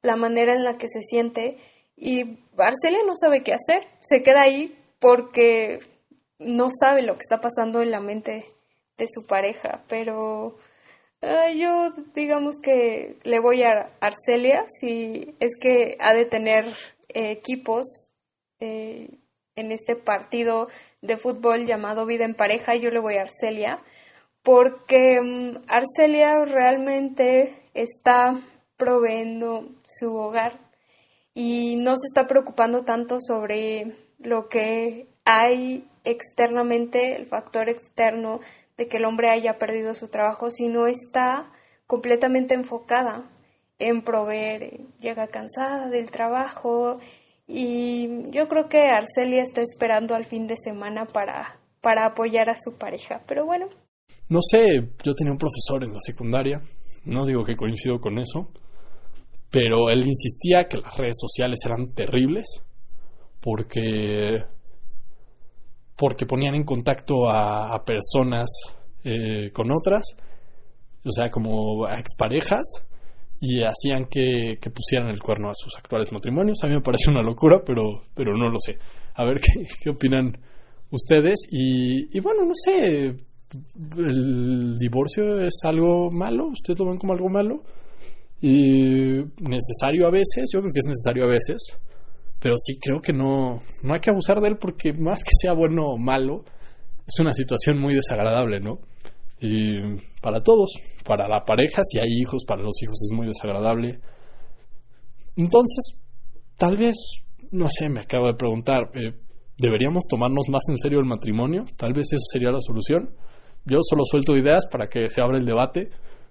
la 0.03 0.16
manera 0.16 0.55
en 0.55 0.64
la 0.64 0.76
que 0.76 0.89
se 0.89 1.03
siente. 1.03 1.59
Y 1.97 2.39
Arcelia 2.59 3.01
no 3.07 3.14
sabe 3.14 3.43
qué 3.43 3.55
hacer. 3.55 3.87
Se 4.01 4.22
queda 4.22 4.43
ahí 4.43 4.76
porque 4.99 5.80
no 6.39 6.68
sabe 6.70 7.03
lo 7.03 7.14
que 7.14 7.22
está 7.22 7.41
pasando 7.41 7.80
en 7.80 7.91
la 7.91 8.01
mente 8.01 8.47
de 8.99 9.07
su 9.09 9.24
pareja. 9.26 9.84
Pero 9.89 10.59
yo 11.55 11.93
digamos 12.14 12.57
que 12.57 13.18
le 13.22 13.39
voy 13.41 13.62
a 13.62 13.91
Arcelia 14.01 14.64
si 14.80 15.34
es 15.39 15.53
que 15.61 15.97
ha 16.01 16.12
de 16.12 16.24
tener 16.24 16.66
eh, 17.09 17.30
equipos. 17.30 18.11
Eh, 18.59 19.18
en 19.57 19.73
este 19.73 19.97
partido 19.97 20.69
de 21.03 21.17
fútbol 21.17 21.67
llamado 21.67 22.07
Vida 22.07 22.25
en 22.25 22.35
Pareja, 22.35 22.77
yo 22.77 22.91
le 22.91 23.01
voy 23.01 23.17
a 23.17 23.23
Arcelia, 23.23 23.81
porque 24.43 25.21
mm, 25.21 25.65
Arcelia 25.67 26.45
realmente 26.45 27.63
está 27.75 28.41
proveyendo 28.77 29.69
su 29.83 30.15
hogar 30.15 30.61
y 31.35 31.77
no 31.77 31.97
se 31.97 32.07
está 32.07 32.27
preocupando 32.27 32.85
tanto 32.85 33.19
sobre 33.21 33.97
lo 34.19 34.49
que 34.49 35.09
hay 35.25 35.89
externamente, 36.05 37.17
el 37.17 37.27
factor 37.27 37.69
externo 37.69 38.41
de 38.77 38.89
que 38.89 38.99
el 38.99 39.05
hombre 39.05 39.31
haya 39.31 39.59
perdido 39.59 39.95
su 39.95 40.09
trabajo, 40.09 40.51
sino 40.51 40.87
está 40.87 41.51
completamente 41.87 42.55
enfocada 42.55 43.29
en 43.79 44.03
proveer. 44.03 44.81
Llega 45.01 45.29
cansada 45.29 45.89
del 45.89 46.11
trabajo, 46.11 47.01
y 47.47 48.31
yo 48.33 48.49
creo 48.49 48.69
que 48.69 48.89
Arcelia 48.89 49.43
está 49.43 49.61
esperando 49.61 50.15
al 50.15 50.27
fin 50.27 50.47
de 50.47 50.57
semana 50.57 51.07
para, 51.07 51.61
para 51.81 52.07
apoyar 52.07 52.51
a 52.51 52.59
su 52.59 52.77
pareja. 52.77 53.23
Pero 53.27 53.47
bueno. 53.47 53.69
No 54.29 54.41
sé, 54.43 54.91
yo 55.05 55.15
tenía 55.15 55.33
un 55.33 55.39
profesor 55.39 55.85
en 55.85 55.93
la 55.93 56.01
secundaria, 56.01 56.61
no 57.05 57.25
digo 57.25 57.45
que 57.45 57.57
coincido 57.57 58.01
con 58.01 58.19
eso, 58.19 58.49
pero 59.51 59.89
él 59.91 60.05
insistía 60.07 60.67
que 60.69 60.79
las 60.79 60.97
redes 60.97 61.17
sociales 61.21 61.61
eran 61.65 61.95
terribles 61.95 62.47
porque 63.41 64.43
porque 65.97 66.27
ponían 66.27 66.55
en 66.55 66.65
contacto 66.65 67.31
a, 67.31 67.83
personas 67.85 68.47
eh, 69.03 69.51
con 69.53 69.71
otras, 69.71 70.03
o 71.05 71.11
sea, 71.11 71.31
como 71.31 71.87
a 71.87 71.99
exparejas, 71.99 72.87
y 73.41 73.62
hacían 73.62 74.07
que, 74.07 74.59
pusieran 74.74 75.09
el 75.11 75.20
cuerno 75.20 75.51
a 75.51 75.55
sus 75.55 75.76
actuales 75.76 76.12
matrimonios. 76.12 76.59
A 76.62 76.68
mí 76.68 76.74
me 76.74 76.80
parece 76.80 77.11
una 77.11 77.22
locura, 77.22 77.61
pero, 77.64 78.05
pero 78.14 78.37
no 78.37 78.49
lo 78.49 78.59
sé. 78.59 78.78
A 79.14 79.24
ver 79.24 79.41
qué, 79.41 79.66
qué 79.80 79.91
opinan 79.91 80.37
ustedes. 80.91 81.41
Y, 81.51 82.16
y, 82.16 82.20
bueno, 82.20 82.45
no 82.45 82.55
sé, 82.55 83.14
el 83.99 84.78
divorcio 84.78 85.41
es 85.41 85.61
algo 85.64 86.11
malo, 86.11 86.49
ustedes 86.49 86.78
lo 86.80 86.87
ven 86.87 86.99
como 86.99 87.12
algo 87.12 87.28
malo. 87.28 87.62
Y 88.41 89.22
necesario 89.41 90.07
a 90.07 90.11
veces, 90.11 90.45
yo 90.53 90.61
creo 90.61 90.72
que 90.72 90.80
es 90.80 90.87
necesario 90.87 91.24
a 91.24 91.28
veces, 91.28 91.57
pero 92.39 92.55
sí 92.59 92.78
creo 92.78 93.01
que 93.01 93.12
no, 93.12 93.62
no 93.82 93.95
hay 93.95 94.01
que 94.01 94.11
abusar 94.11 94.41
de 94.41 94.49
él 94.49 94.57
porque 94.59 94.93
más 94.93 95.22
que 95.22 95.30
sea 95.32 95.55
bueno 95.55 95.84
o 95.87 95.97
malo, 95.97 96.45
es 97.07 97.18
una 97.18 97.32
situación 97.32 97.80
muy 97.80 97.95
desagradable, 97.95 98.61
¿no? 98.61 98.78
Y 99.41 99.76
para 100.27 100.43
todos, 100.43 100.72
para 101.05 101.29
la 101.29 101.45
pareja, 101.45 101.83
si 101.85 102.01
hay 102.01 102.09
hijos, 102.20 102.45
para 102.45 102.61
los 102.61 102.83
hijos 102.83 103.01
es 103.01 103.16
muy 103.16 103.29
desagradable. 103.29 104.01
Entonces, 105.37 105.95
tal 106.57 106.77
vez, 106.77 106.97
no 107.53 107.68
sé, 107.68 107.89
me 107.89 108.01
acabo 108.01 108.27
de 108.27 108.35
preguntar, 108.35 108.91
eh, 108.95 109.12
¿deberíamos 109.57 110.05
tomarnos 110.11 110.49
más 110.49 110.64
en 110.68 110.79
serio 110.79 110.99
el 110.99 111.05
matrimonio? 111.05 111.64
Tal 111.77 111.93
vez 111.93 112.12
eso 112.12 112.24
sería 112.33 112.51
la 112.51 112.59
solución. 112.61 113.11
Yo 113.66 113.79
solo 113.89 114.03
suelto 114.03 114.35
ideas 114.35 114.66
para 114.66 114.89
que 114.89 115.09
se 115.09 115.22
abra 115.22 115.39
el 115.39 115.47
debate, 115.47 115.91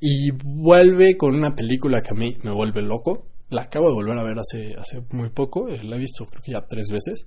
y 0.00 0.30
vuelve 0.30 1.16
con 1.16 1.34
una 1.34 1.54
película 1.54 2.00
que 2.00 2.10
a 2.10 2.18
mí 2.18 2.36
me 2.42 2.52
vuelve 2.52 2.82
loco. 2.82 3.26
La 3.50 3.62
acabo 3.62 3.88
de 3.88 3.94
volver 3.94 4.18
a 4.18 4.24
ver 4.24 4.38
hace, 4.38 4.74
hace 4.78 5.02
muy 5.10 5.30
poco, 5.30 5.68
eh, 5.68 5.82
la 5.82 5.96
he 5.96 5.98
visto 5.98 6.24
creo 6.26 6.42
que 6.42 6.52
ya 6.52 6.64
tres 6.68 6.88
veces. 6.90 7.26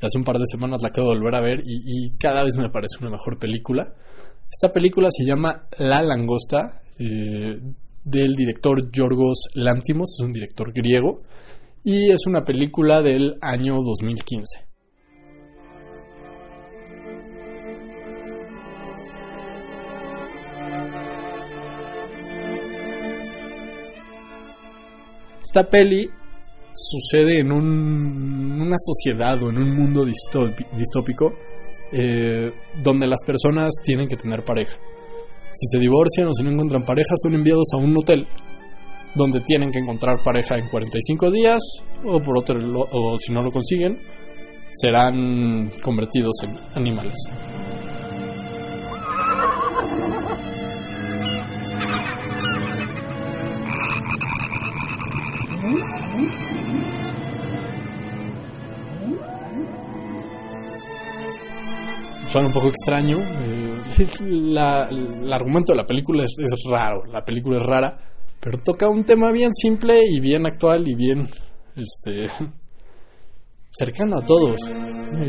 Hace 0.00 0.18
un 0.18 0.24
par 0.24 0.36
de 0.38 0.44
semanas 0.46 0.80
la 0.82 0.88
acabo 0.88 1.12
de 1.12 1.18
volver 1.18 1.34
a 1.34 1.42
ver 1.42 1.60
y, 1.64 1.82
y 1.84 2.16
cada 2.18 2.44
vez 2.44 2.56
me 2.56 2.70
parece 2.70 2.96
una 3.00 3.10
mejor 3.10 3.38
película. 3.38 3.94
Esta 4.50 4.72
película 4.72 5.08
se 5.10 5.24
llama 5.24 5.66
La 5.78 6.02
Langosta, 6.02 6.80
eh, 6.98 7.60
del 8.02 8.34
director 8.34 8.90
Yorgos 8.90 9.50
Lantimos, 9.54 10.16
es 10.18 10.24
un 10.24 10.32
director 10.32 10.72
griego, 10.72 11.22
y 11.84 12.10
es 12.10 12.26
una 12.26 12.44
película 12.44 13.02
del 13.02 13.36
año 13.42 13.76
2015. 13.84 14.67
Esta 25.48 25.64
peli 25.64 26.06
sucede 26.74 27.40
en 27.40 27.50
un- 27.50 28.60
una 28.60 28.76
sociedad 28.78 29.42
o 29.42 29.48
en 29.48 29.56
un 29.56 29.70
mundo 29.74 30.04
distópi- 30.04 30.66
distópico 30.76 31.32
eh, 31.90 32.52
donde 32.82 33.06
las 33.06 33.18
personas 33.26 33.70
tienen 33.82 34.06
que 34.08 34.16
tener 34.16 34.44
pareja. 34.44 34.76
Si 35.52 35.66
se 35.72 35.78
divorcian 35.78 36.28
o 36.28 36.32
si 36.34 36.42
no 36.44 36.50
encuentran 36.50 36.84
pareja, 36.84 37.14
son 37.16 37.34
enviados 37.34 37.66
a 37.72 37.78
un 37.78 37.96
hotel 37.96 38.26
donde 39.14 39.40
tienen 39.40 39.70
que 39.70 39.78
encontrar 39.78 40.22
pareja 40.22 40.58
en 40.58 40.68
45 40.68 41.30
días 41.30 41.58
o 42.04 42.20
por 42.20 42.36
otro 42.38 42.58
o 42.92 43.16
si 43.18 43.32
no 43.32 43.42
lo 43.42 43.50
consiguen, 43.50 43.98
serán 44.72 45.70
convertidos 45.82 46.34
en 46.44 46.58
animales. 46.74 47.16
Suena 62.28 62.48
un 62.48 62.52
poco 62.52 62.68
extraño. 62.68 63.16
eh, 63.18 64.06
la- 64.20 64.88
el 64.88 65.32
argumento 65.32 65.72
de 65.72 65.78
la 65.78 65.86
película 65.86 66.24
es, 66.24 66.32
raro. 66.70 66.96
La 67.10 67.24
película 67.24 67.58
es 67.58 67.62
rara, 67.66 67.98
pero 68.40 68.58
toca 68.64 68.88
un 68.88 69.04
tema 69.04 69.30
bien 69.32 69.52
simple 69.54 69.94
y 70.10 70.20
bien 70.20 70.46
actual 70.46 70.86
y 70.86 70.94
bien 70.94 71.24
este 71.76 72.26
cercano 73.72 74.16
a 74.18 74.24
todos. 74.24 74.56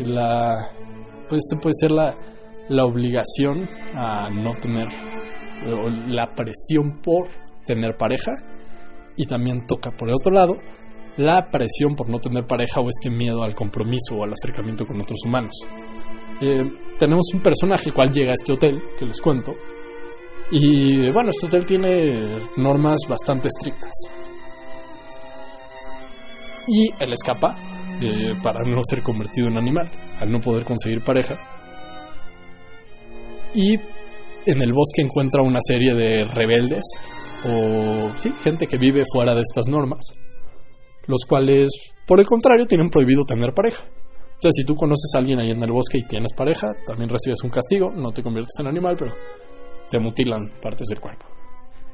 La, 0.04 0.54
pues 1.28 1.40
este 1.48 1.60
puede 1.60 1.72
ser 1.80 1.90
la, 1.92 2.14
la 2.68 2.84
obligación 2.84 3.68
a 3.94 4.28
no 4.30 4.52
tener, 4.60 4.88
o 5.66 5.88
la 5.88 6.34
presión 6.34 7.00
por 7.02 7.28
tener 7.64 7.96
pareja. 7.96 8.32
Y 9.16 9.26
también 9.26 9.66
toca, 9.66 9.90
por 9.98 10.08
el 10.08 10.14
otro 10.14 10.32
lado, 10.32 10.54
la 11.16 11.46
presión 11.50 11.94
por 11.94 12.08
no 12.08 12.18
tener 12.18 12.46
pareja 12.46 12.80
o 12.80 12.88
este 12.88 13.10
miedo 13.10 13.42
al 13.42 13.54
compromiso 13.54 14.16
o 14.16 14.24
al 14.24 14.32
acercamiento 14.32 14.86
con 14.86 15.00
otros 15.00 15.18
humanos. 15.26 15.52
Eh, 16.40 16.64
tenemos 16.98 17.26
un 17.34 17.40
personaje 17.40 17.88
el 17.88 17.94
cual 17.94 18.10
llega 18.10 18.30
a 18.30 18.34
este 18.34 18.52
hotel, 18.52 18.80
que 18.98 19.04
les 19.04 19.20
cuento. 19.20 19.52
Y 20.50 21.10
bueno, 21.12 21.30
este 21.30 21.46
hotel 21.46 21.64
tiene 21.64 22.48
normas 22.56 22.98
bastante 23.08 23.48
estrictas. 23.48 23.92
Y 26.66 26.88
él 26.98 27.12
escapa 27.12 27.56
eh, 28.00 28.34
para 28.42 28.64
no 28.68 28.80
ser 28.82 29.02
convertido 29.02 29.48
en 29.48 29.58
animal, 29.58 29.90
al 30.18 30.30
no 30.30 30.40
poder 30.40 30.64
conseguir 30.64 31.02
pareja. 31.02 31.36
Y 33.54 33.74
en 34.46 34.62
el 34.62 34.72
bosque 34.72 35.02
encuentra 35.02 35.42
una 35.42 35.60
serie 35.60 35.94
de 35.94 36.24
rebeldes 36.24 36.84
o 37.44 38.12
sí, 38.18 38.32
gente 38.42 38.66
que 38.66 38.78
vive 38.78 39.04
fuera 39.12 39.34
de 39.34 39.40
estas 39.42 39.66
normas, 39.68 40.00
los 41.06 41.24
cuales, 41.28 41.70
por 42.06 42.20
el 42.20 42.26
contrario, 42.26 42.66
tienen 42.66 42.90
prohibido 42.90 43.24
tener 43.24 43.52
pareja. 43.54 43.82
Entonces, 44.40 44.62
si 44.62 44.64
tú 44.64 44.74
conoces 44.74 45.12
a 45.14 45.18
alguien 45.18 45.38
ahí 45.38 45.50
en 45.50 45.62
el 45.62 45.70
bosque 45.70 45.98
y 45.98 46.06
tienes 46.06 46.32
pareja, 46.32 46.68
también 46.86 47.10
recibes 47.10 47.44
un 47.44 47.50
castigo, 47.50 47.90
no 47.94 48.10
te 48.10 48.22
conviertes 48.22 48.54
en 48.58 48.68
animal, 48.68 48.96
pero 48.98 49.12
te 49.90 50.00
mutilan 50.00 50.50
partes 50.62 50.88
del 50.88 50.98
cuerpo. 50.98 51.26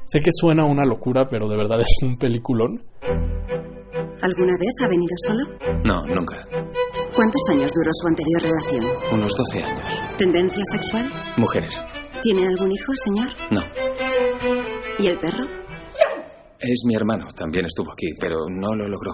Sé 0.05 0.21
que 0.21 0.31
suena 0.31 0.63
una 0.63 0.85
locura, 0.85 1.27
pero 1.29 1.49
de 1.49 1.57
verdad 1.57 1.81
es 1.81 1.93
un 2.03 2.17
peliculón. 2.17 2.81
¿Alguna 3.03 4.53
vez 4.57 4.73
ha 4.81 4.87
venido 4.87 5.13
solo? 5.25 5.43
No, 5.83 6.05
nunca. 6.05 6.47
¿Cuántos 7.13 7.41
años 7.49 7.69
duró 7.73 7.91
su 7.91 8.07
anterior 8.07 8.41
relación? 8.41 9.13
Unos 9.19 9.35
12 9.35 9.63
años. 9.63 9.85
¿Tendencia 10.17 10.63
sexual? 10.71 11.05
Mujeres. 11.35 11.77
¿Tiene 12.23 12.47
algún 12.47 12.71
hijo, 12.71 12.93
señor? 13.03 13.27
No. 13.51 13.61
¿Y 14.99 15.07
el 15.07 15.19
perro? 15.19 15.43
Es 16.59 16.83
mi 16.87 16.95
hermano. 16.95 17.25
También 17.35 17.65
estuvo 17.65 17.91
aquí, 17.91 18.07
pero 18.17 18.37
no 18.49 18.73
lo 18.73 18.87
logró. 18.87 19.11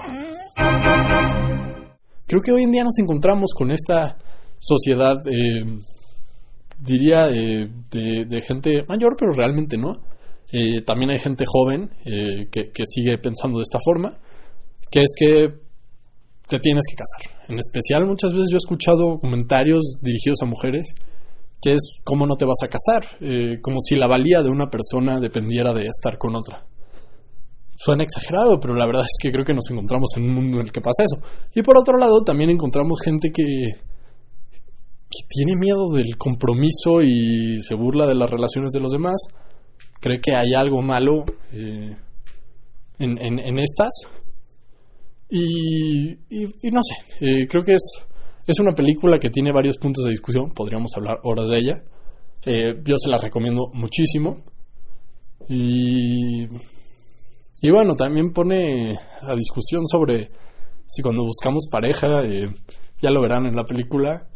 Creo 2.33 2.41
que 2.41 2.51
hoy 2.51 2.63
en 2.63 2.71
día 2.71 2.81
nos 2.83 2.97
encontramos 2.97 3.51
con 3.55 3.69
esta 3.69 4.17
sociedad, 4.57 5.17
eh, 5.29 5.63
diría, 6.79 7.27
eh, 7.29 7.69
de, 7.91 8.41
gente 8.41 8.71
mayor, 8.87 9.15
pero 9.19 9.33
realmente 9.33 9.77
no. 9.77 9.91
Eh, 10.51 10.81
también 10.83 11.11
hay 11.11 11.19
gente 11.19 11.45
joven 11.45 11.91
que, 12.51 12.85
sigue 12.85 13.19
pensando 13.19 13.59
de 13.59 13.61
esta 13.61 13.77
forma, 13.85 14.17
que 14.89 15.01
es 15.01 15.13
que 15.15 15.47
te 16.47 16.57
tienes 16.57 16.85
que 16.89 16.95
casar. 16.95 17.45
En 17.49 17.59
especial, 17.59 18.07
muchas 18.07 18.31
veces 18.31 18.47
yo 18.49 18.55
he 18.55 18.65
escuchado 18.65 19.19
comentarios 19.19 19.99
dirigidos 20.01 20.39
a 20.41 20.47
mujeres 20.47 20.85
que 21.61 21.73
es 21.73 21.81
cómo 22.03 22.25
no 22.25 22.35
te 22.35 22.45
vas 22.45 22.63
a 22.63 22.67
casar, 22.67 23.61
como 23.61 23.77
si 23.79 23.95
la 23.95 24.07
valía 24.07 24.41
de 24.41 24.49
una 24.49 24.71
persona 24.71 25.19
dependiera 25.19 25.71
de 25.71 25.83
estar 25.83 26.17
con 26.17 26.35
otra. 26.35 26.65
Suena 27.83 28.03
exagerado, 28.03 28.59
pero 28.59 28.75
la 28.75 28.85
verdad 28.85 29.03
es 29.03 29.15
que 29.21 29.31
creo 29.31 29.43
que 29.45 29.53
nos 29.53 29.69
encontramos 29.69 30.09
en 30.15 30.23
un 30.23 30.33
mundo 30.35 30.59
en 30.59 30.67
el 30.67 30.71
que 30.71 30.79
pasa 30.81 31.03
eso. 31.03 31.17
Y 31.53 31.61
por 31.63 31.77
otro 31.77 31.97
lado, 31.97 32.21
también 32.23 32.49
encontramos 32.49 32.99
gente 33.03 33.29
que, 33.33 33.43
que 33.43 35.27
tiene 35.29 35.55
miedo 35.59 35.87
del 35.93 36.15
compromiso 36.17 37.01
y 37.01 37.61
se 37.61 37.75
burla 37.75 38.05
de 38.07 38.15
las 38.15 38.29
relaciones 38.29 38.71
de 38.71 38.79
los 38.79 38.91
demás. 38.91 39.15
Cree 39.99 40.19
que 40.21 40.33
hay 40.35 40.53
algo 40.53 40.81
malo 40.81 41.25
eh, 41.51 41.95
en, 42.99 43.17
en- 43.17 43.39
en 43.39 43.59
estas. 43.59 43.89
Y, 45.29 46.11
y- 46.29 46.55
y 46.61 46.71
no 46.71 46.81
sé, 46.83 47.25
eh, 47.25 47.47
creo 47.47 47.63
que 47.63 47.73
es, 47.73 48.05
es 48.45 48.59
una 48.59 48.71
película 48.73 49.17
que 49.19 49.29
tiene 49.29 49.51
varios 49.51 49.77
puntos 49.77 50.03
de 50.05 50.11
discusión. 50.11 50.51
Podríamos 50.55 50.91
hablar 50.95 51.19
horas 51.23 51.49
de 51.49 51.57
ella. 51.57 51.83
Eh, 52.45 52.75
yo 52.85 52.95
se 52.97 53.09
la 53.09 53.17
recomiendo 53.17 53.63
muchísimo. 53.73 54.43
Y 55.49 56.45
y 57.65 57.71
bueno, 57.71 57.95
también 57.95 58.33
pone 58.33 58.97
a 59.21 59.35
discusión 59.37 59.87
sobre 59.87 60.27
si 60.85 61.01
cuando 61.01 61.23
buscamos 61.23 61.63
pareja, 61.71 62.21
eh, 62.25 62.53
ya 63.01 63.09
lo 63.09 63.21
verán 63.21 63.45
en 63.45 63.55
la 63.55 63.63
película, 63.63 64.27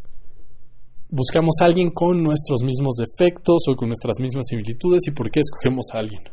buscamos 1.10 1.56
a 1.62 1.66
alguien 1.66 1.92
con 1.92 2.24
nuestros 2.24 2.64
mismos 2.64 2.96
defectos 2.96 3.58
o 3.70 3.76
con 3.76 3.90
nuestras 3.90 4.18
mismas 4.22 4.46
similitudes 4.48 5.02
y 5.08 5.12
por 5.12 5.30
qué 5.30 5.42
escogemos 5.42 5.88
a 5.94 6.00
alguien. 6.00 6.24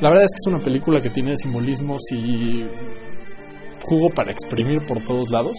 La 0.00 0.08
verdad 0.08 0.22
es 0.22 0.30
que 0.30 0.50
es 0.50 0.54
una 0.54 0.62
película 0.62 1.00
que 1.00 1.10
tiene 1.10 1.36
simbolismos 1.36 2.00
y 2.12 2.62
jugo 3.82 4.08
para 4.14 4.30
exprimir 4.30 4.86
por 4.86 5.02
todos 5.02 5.28
lados, 5.32 5.56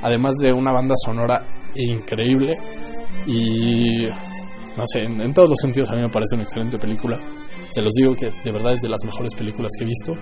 además 0.00 0.36
de 0.40 0.52
una 0.52 0.70
banda 0.70 0.94
sonora 1.04 1.44
increíble 1.74 2.56
y 3.26 4.06
no 4.76 4.84
sé, 4.92 5.00
en, 5.00 5.20
en 5.20 5.32
todos 5.32 5.50
los 5.50 5.58
sentidos 5.60 5.90
a 5.90 5.94
mí 5.96 6.02
me 6.02 6.10
parece 6.10 6.34
una 6.34 6.44
excelente 6.44 6.78
película. 6.78 7.18
Se 7.70 7.80
los 7.80 7.92
digo 7.94 8.14
que 8.14 8.30
de 8.44 8.52
verdad 8.52 8.74
es 8.74 8.80
de 8.82 8.88
las 8.88 9.00
mejores 9.04 9.34
películas 9.34 9.70
que 9.78 9.84
he 9.84 9.88
visto. 9.88 10.12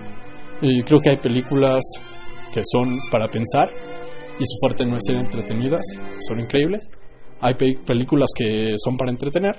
Y 0.61 0.83
creo 0.83 0.99
que 1.01 1.09
hay 1.11 1.17
películas 1.17 1.81
que 2.53 2.61
son 2.63 2.97
para 3.11 3.27
pensar 3.27 3.69
y 4.39 4.43
su 4.43 4.55
fuerte 4.61 4.85
no 4.85 4.95
es 4.95 5.03
ser 5.05 5.17
entretenidas, 5.17 5.81
son 6.27 6.39
increíbles. 6.39 6.89
Hay 7.41 7.53
pe- 7.55 7.77
películas 7.85 8.29
que 8.35 8.73
son 8.83 8.95
para 8.95 9.11
entretener 9.11 9.55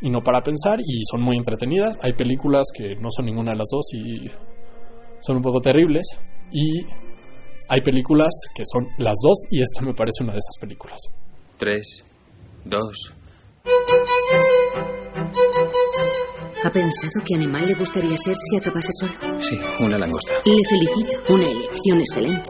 y 0.00 0.10
no 0.10 0.22
para 0.22 0.40
pensar 0.42 0.78
y 0.80 1.02
son 1.10 1.20
muy 1.22 1.36
entretenidas. 1.36 1.98
Hay 2.02 2.14
películas 2.14 2.64
que 2.74 2.94
no 2.96 3.08
son 3.10 3.26
ninguna 3.26 3.52
de 3.52 3.58
las 3.58 3.68
dos 3.70 3.86
y 3.92 4.30
son 5.20 5.36
un 5.36 5.42
poco 5.42 5.60
terribles. 5.60 6.06
Y 6.50 6.84
hay 7.68 7.80
películas 7.82 8.30
que 8.54 8.62
son 8.64 8.86
las 8.98 9.14
dos 9.22 9.42
y 9.50 9.60
esta 9.60 9.82
me 9.82 9.92
parece 9.92 10.22
una 10.24 10.32
de 10.32 10.38
esas 10.38 10.56
películas. 10.60 10.98
Tres, 11.58 12.04
dos. 12.68 13.12
¿Ha 16.64 16.70
pensado 16.70 17.12
qué 17.24 17.34
animal 17.36 17.66
le 17.66 17.74
gustaría 17.74 18.16
ser 18.18 18.34
si 18.34 18.56
acabase 18.56 18.90
solo? 18.98 19.12
Sí, 19.40 19.56
una 19.80 19.98
langosta. 19.98 20.34
Le 20.44 20.62
felicito. 20.68 21.34
Una 21.34 21.48
elección 21.48 22.00
excelente. 22.00 22.48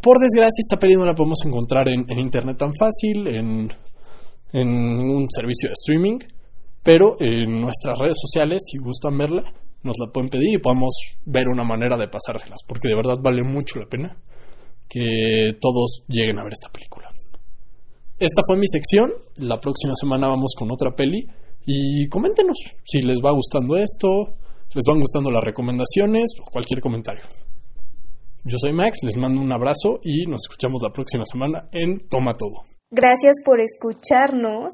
Por 0.00 0.18
desgracia, 0.20 0.60
esta 0.60 0.76
peli 0.76 0.94
no 0.94 1.04
la 1.04 1.14
podemos 1.14 1.38
encontrar 1.44 1.88
en, 1.88 2.04
en 2.08 2.18
internet 2.18 2.58
tan 2.58 2.72
fácil, 2.78 3.26
en, 3.26 3.68
en 4.52 4.68
un 4.68 5.26
servicio 5.30 5.70
de 5.70 5.72
streaming, 5.72 6.18
pero 6.82 7.16
en 7.18 7.60
nuestras 7.60 7.98
redes 7.98 8.18
sociales, 8.20 8.62
si 8.70 8.78
gustan 8.78 9.16
verla, 9.16 9.42
nos 9.82 9.96
la 9.98 10.12
pueden 10.12 10.28
pedir 10.28 10.54
y 10.54 10.58
podemos 10.58 10.94
ver 11.24 11.48
una 11.48 11.64
manera 11.64 11.96
de 11.96 12.08
pasárselas, 12.08 12.60
porque 12.68 12.88
de 12.88 12.94
verdad 12.94 13.16
vale 13.20 13.42
mucho 13.42 13.80
la 13.80 13.86
pena 13.86 14.16
que 14.88 15.56
todos 15.60 16.04
lleguen 16.08 16.38
a 16.38 16.44
ver 16.44 16.52
esta 16.52 16.70
película. 16.70 17.10
Esta 18.18 18.42
fue 18.46 18.56
mi 18.56 18.66
sección, 18.68 19.10
la 19.36 19.58
próxima 19.58 19.94
semana 19.96 20.28
vamos 20.28 20.54
con 20.56 20.70
otra 20.70 20.92
peli 20.94 21.26
y 21.66 22.08
coméntenos 22.08 22.56
si 22.84 23.02
les 23.02 23.18
va 23.18 23.32
gustando 23.32 23.76
esto, 23.76 24.36
si 24.68 24.78
les 24.78 24.84
van 24.86 25.00
gustando 25.00 25.30
las 25.30 25.42
recomendaciones 25.42 26.30
o 26.40 26.50
cualquier 26.50 26.80
comentario. 26.80 27.22
Yo 28.44 28.56
soy 28.58 28.72
Max, 28.72 28.98
les 29.02 29.16
mando 29.16 29.40
un 29.40 29.50
abrazo 29.52 30.00
y 30.02 30.26
nos 30.26 30.42
escuchamos 30.44 30.82
la 30.82 30.90
próxima 30.90 31.24
semana 31.24 31.68
en 31.72 32.08
Toma 32.08 32.36
Todo. 32.36 32.66
Gracias 32.90 33.36
por 33.44 33.58
escucharnos 33.60 34.72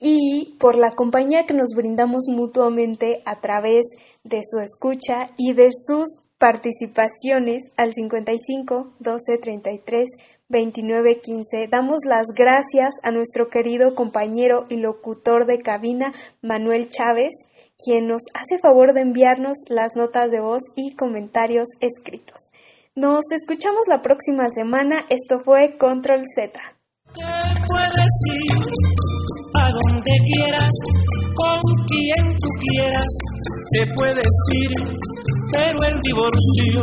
y 0.00 0.56
por 0.58 0.76
la 0.76 0.90
compañía 0.90 1.44
que 1.46 1.54
nos 1.54 1.70
brindamos 1.76 2.24
mutuamente 2.28 3.22
a 3.24 3.40
través 3.40 3.86
de 4.24 4.40
su 4.42 4.60
escucha 4.60 5.30
y 5.36 5.54
de 5.54 5.70
sus 5.72 6.22
participaciones 6.38 7.62
al 7.76 7.92
55 7.92 8.94
12 9.00 9.38
33 9.42 10.08
29 10.48 11.20
15. 11.20 11.68
Damos 11.70 11.98
las 12.06 12.26
gracias 12.34 12.90
a 13.02 13.10
nuestro 13.10 13.48
querido 13.48 13.94
compañero 13.94 14.66
y 14.68 14.76
locutor 14.76 15.46
de 15.46 15.58
cabina 15.58 16.14
Manuel 16.42 16.88
Chávez, 16.88 17.34
quien 17.84 18.08
nos 18.08 18.22
hace 18.32 18.58
favor 18.58 18.94
de 18.94 19.02
enviarnos 19.02 19.58
las 19.68 19.94
notas 19.94 20.30
de 20.30 20.40
voz 20.40 20.62
y 20.74 20.94
comentarios 20.96 21.68
escritos. 21.80 22.40
Nos 22.94 23.24
escuchamos 23.30 23.82
la 23.88 24.02
próxima 24.02 24.48
semana. 24.50 25.04
Esto 25.10 25.38
fue 25.44 25.76
Control 25.78 26.24
Z. 26.34 26.58
a 29.54 29.66
donde 29.70 30.12
quieras, 30.32 30.74
con 31.36 31.60
quien 31.86 32.36
tú 32.36 32.48
quieras, 32.60 33.12
te 33.70 33.86
puedes 33.96 34.32
ir, 34.54 34.70
pero 35.52 35.78
el 35.88 36.00
divorcio, 36.02 36.80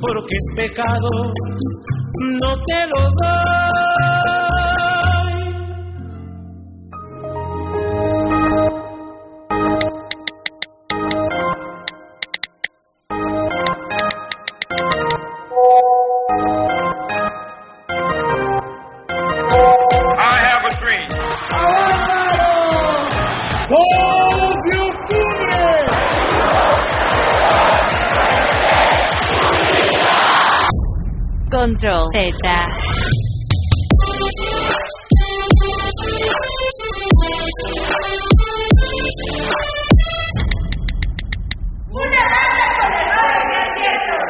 porque 0.00 0.34
es 0.36 0.46
pecado, 0.56 1.08
no 2.40 2.52
te 2.66 2.80
lo 2.86 3.02
doy. 3.20 3.41
Z. 32.12 32.18
Una 41.88 42.22
banda 42.28 42.66
con 42.76 42.92
errores 42.92 43.48
aciertos. 43.64 44.28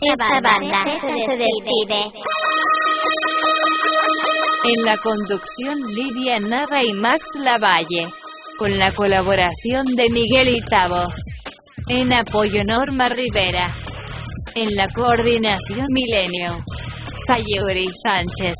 Esta 0.00 0.40
banda 0.40 0.80
se 1.04 1.36
despide. 1.36 2.00
En 4.64 4.84
la 4.84 4.96
conducción 4.96 5.76
Lidia 5.94 6.40
Nava 6.40 6.82
y 6.82 6.92
Max 6.94 7.20
Lavalle, 7.38 8.08
con 8.58 8.76
la 8.76 8.92
colaboración 8.92 9.84
de 9.96 10.06
Miguel 10.12 10.56
Itabo. 10.56 11.04
En 11.88 12.12
apoyo 12.12 12.60
Norma 12.66 13.08
Rivera. 13.08 13.74
En 14.54 14.74
la 14.74 14.88
coordinación 14.88 15.86
Milenio, 15.92 16.58
Sayuri 17.26 17.86
Sánchez. 18.02 18.54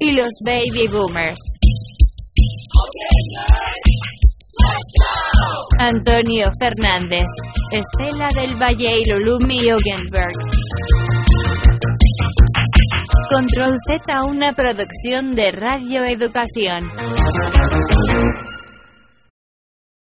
Y 0.00 0.12
los 0.12 0.30
Baby 0.44 0.88
Boomers. 0.88 1.40
Antonio 5.78 6.50
Fernández, 6.58 7.26
Estela 7.72 8.28
del 8.34 8.56
Valle 8.56 9.00
y 9.00 9.04
Lulumi 9.04 9.70
Ogenberg. 9.70 10.34
Control 13.30 13.74
Z, 13.86 14.24
una 14.24 14.54
producción 14.54 15.34
de 15.34 15.52
Radio 15.52 16.04
Educación. 16.04 17.15